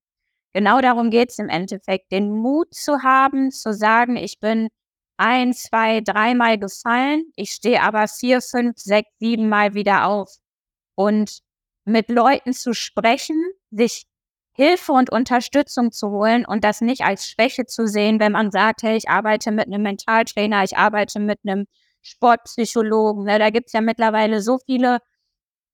[0.52, 4.68] Genau darum geht es im Endeffekt, den Mut zu haben, zu sagen, ich bin
[5.16, 10.38] ein, zwei, dreimal gefallen, ich stehe aber vier, fünf, sechs, sieben Mal wieder auf.
[10.96, 11.38] Und
[11.84, 13.40] mit Leuten zu sprechen,
[13.72, 14.04] sich
[14.54, 18.82] Hilfe und Unterstützung zu holen und das nicht als Schwäche zu sehen, wenn man sagt,
[18.82, 21.66] hey, ich arbeite mit einem Mentaltrainer, ich arbeite mit einem
[22.02, 23.24] Sportpsychologen.
[23.24, 23.38] Ne?
[23.38, 24.98] Da gibt's ja mittlerweile so viele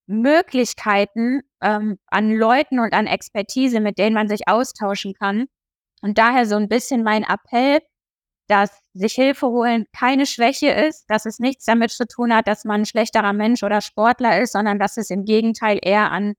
[0.07, 5.47] Möglichkeiten ähm, an Leuten und an Expertise, mit denen man sich austauschen kann.
[6.01, 7.81] Und daher so ein bisschen mein Appell,
[8.47, 12.65] dass sich Hilfe holen keine Schwäche ist, dass es nichts damit zu tun hat, dass
[12.65, 16.35] man ein schlechterer Mensch oder Sportler ist, sondern dass es im Gegenteil eher an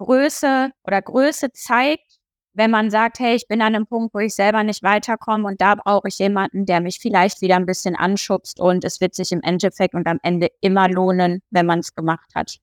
[0.00, 2.18] Größe oder Größe zeigt,
[2.54, 5.60] wenn man sagt, hey, ich bin an einem Punkt, wo ich selber nicht weiterkomme und
[5.60, 9.30] da brauche ich jemanden, der mich vielleicht wieder ein bisschen anschubst und es wird sich
[9.30, 12.56] im Endeffekt und am Ende immer lohnen, wenn man es gemacht hat.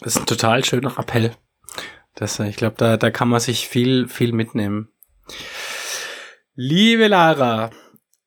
[0.00, 1.30] Das ist ein total schöner Appell.
[2.16, 4.88] Das, ich glaube, da, da kann man sich viel, viel mitnehmen.
[6.56, 7.70] Liebe Lara,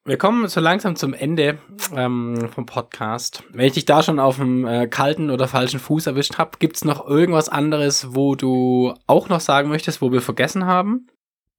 [0.05, 1.59] wir kommen so langsam zum Ende
[1.95, 3.43] ähm, vom Podcast.
[3.51, 6.83] Wenn ich dich da schon auf dem äh, kalten oder falschen Fuß erwischt habe, gibt's
[6.83, 11.07] noch irgendwas anderes, wo du auch noch sagen möchtest, wo wir vergessen haben?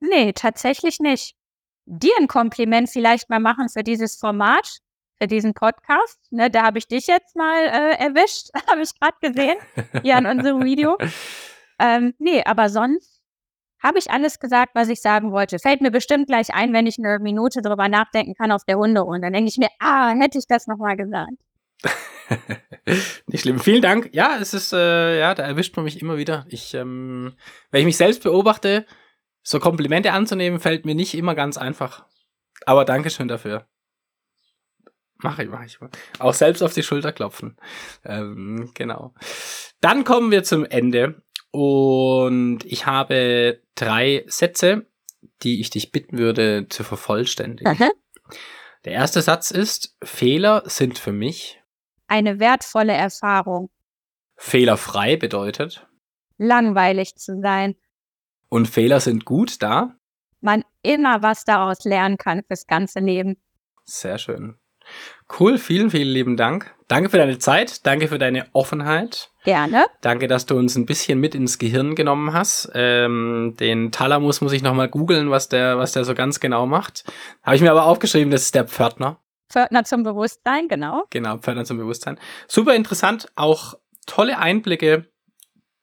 [0.01, 1.35] Nee, tatsächlich nicht.
[1.87, 4.79] Dir ein Kompliment vielleicht mal machen für dieses Format,
[5.19, 6.21] für diesen Podcast.
[6.31, 9.57] Ne, da habe ich dich jetzt mal äh, erwischt, habe ich gerade gesehen,
[10.03, 10.99] hier an unserem Video.
[11.81, 13.14] Ähm, nee, aber sonst
[13.85, 15.59] habe ich alles gesagt, was ich sagen wollte?
[15.59, 19.27] Fällt mir bestimmt gleich ein, wenn ich eine Minute drüber nachdenken kann auf der Hunderunde.
[19.27, 21.35] Dann denke ich mir, ah, hätte ich das nochmal gesagt.
[23.27, 23.61] Nicht schlimm.
[23.61, 24.09] Vielen Dank.
[24.13, 26.47] Ja, es ist, äh, ja, da erwischt man mich immer wieder.
[26.49, 27.35] Ich, ähm,
[27.71, 28.87] wenn ich mich selbst beobachte,
[29.43, 32.07] so Komplimente anzunehmen, fällt mir nicht immer ganz einfach.
[32.65, 33.67] Aber Dankeschön dafür.
[35.19, 35.79] Mache ich, mache ich.
[36.19, 37.57] Auch selbst auf die Schulter klopfen.
[38.05, 39.15] Ähm, genau.
[39.81, 41.23] Dann kommen wir zum Ende.
[41.55, 44.87] Und ich habe drei Sätze,
[45.45, 47.71] die ich dich bitten würde zu vervollständigen.
[47.71, 47.91] Aha.
[48.85, 51.63] Der erste Satz ist, Fehler sind für mich
[52.09, 53.71] eine wertvolle Erfahrung.
[54.37, 55.87] Fehlerfrei bedeutet
[56.39, 57.77] langweilig zu sein.
[58.49, 59.95] Und Fehler sind gut da?
[60.41, 63.37] Man immer was daraus lernen kann fürs ganze Leben.
[63.85, 64.59] Sehr schön.
[65.39, 66.73] Cool, vielen, vielen lieben Dank.
[66.87, 69.31] Danke für deine Zeit, danke für deine Offenheit.
[69.45, 69.87] Gerne.
[70.01, 72.71] Danke, dass du uns ein bisschen mit ins Gehirn genommen hast.
[72.75, 77.05] Ähm, den Thalamus muss ich nochmal googeln, was der, was der so ganz genau macht.
[77.43, 79.19] Habe ich mir aber aufgeschrieben, das ist der Pförtner.
[79.51, 81.05] Pförtner zum Bewusstsein, genau.
[81.11, 82.19] Genau, Pförtner zum Bewusstsein.
[82.47, 83.75] Super interessant, auch
[84.07, 85.07] tolle Einblicke,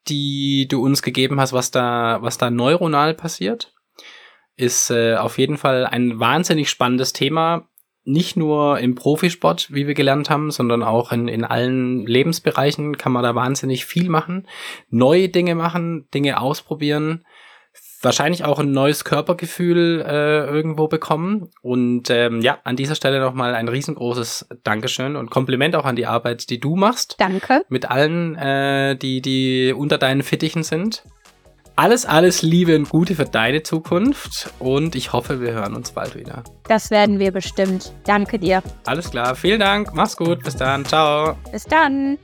[0.07, 3.73] die du uns gegeben hast, was da, was da neuronal passiert.
[4.55, 7.67] Ist äh, auf jeden Fall ein wahnsinnig spannendes Thema
[8.03, 13.11] nicht nur im Profisport, wie wir gelernt haben, sondern auch in, in allen Lebensbereichen kann
[13.11, 14.47] man da wahnsinnig viel machen,
[14.89, 17.23] neue Dinge machen, Dinge ausprobieren,
[18.01, 21.49] wahrscheinlich auch ein neues Körpergefühl äh, irgendwo bekommen.
[21.61, 26.07] Und ähm, ja, an dieser Stelle nochmal ein riesengroßes Dankeschön und Kompliment auch an die
[26.07, 27.15] Arbeit, die du machst.
[27.19, 27.63] Danke.
[27.69, 31.03] Mit allen, äh, die, die unter deinen Fittichen sind.
[31.75, 36.15] Alles, alles Liebe und Gute für deine Zukunft und ich hoffe, wir hören uns bald
[36.15, 36.43] wieder.
[36.67, 37.93] Das werden wir bestimmt.
[38.05, 38.61] Danke dir.
[38.85, 41.37] Alles klar, vielen Dank, mach's gut, bis dann, ciao.
[41.51, 42.17] Bis dann.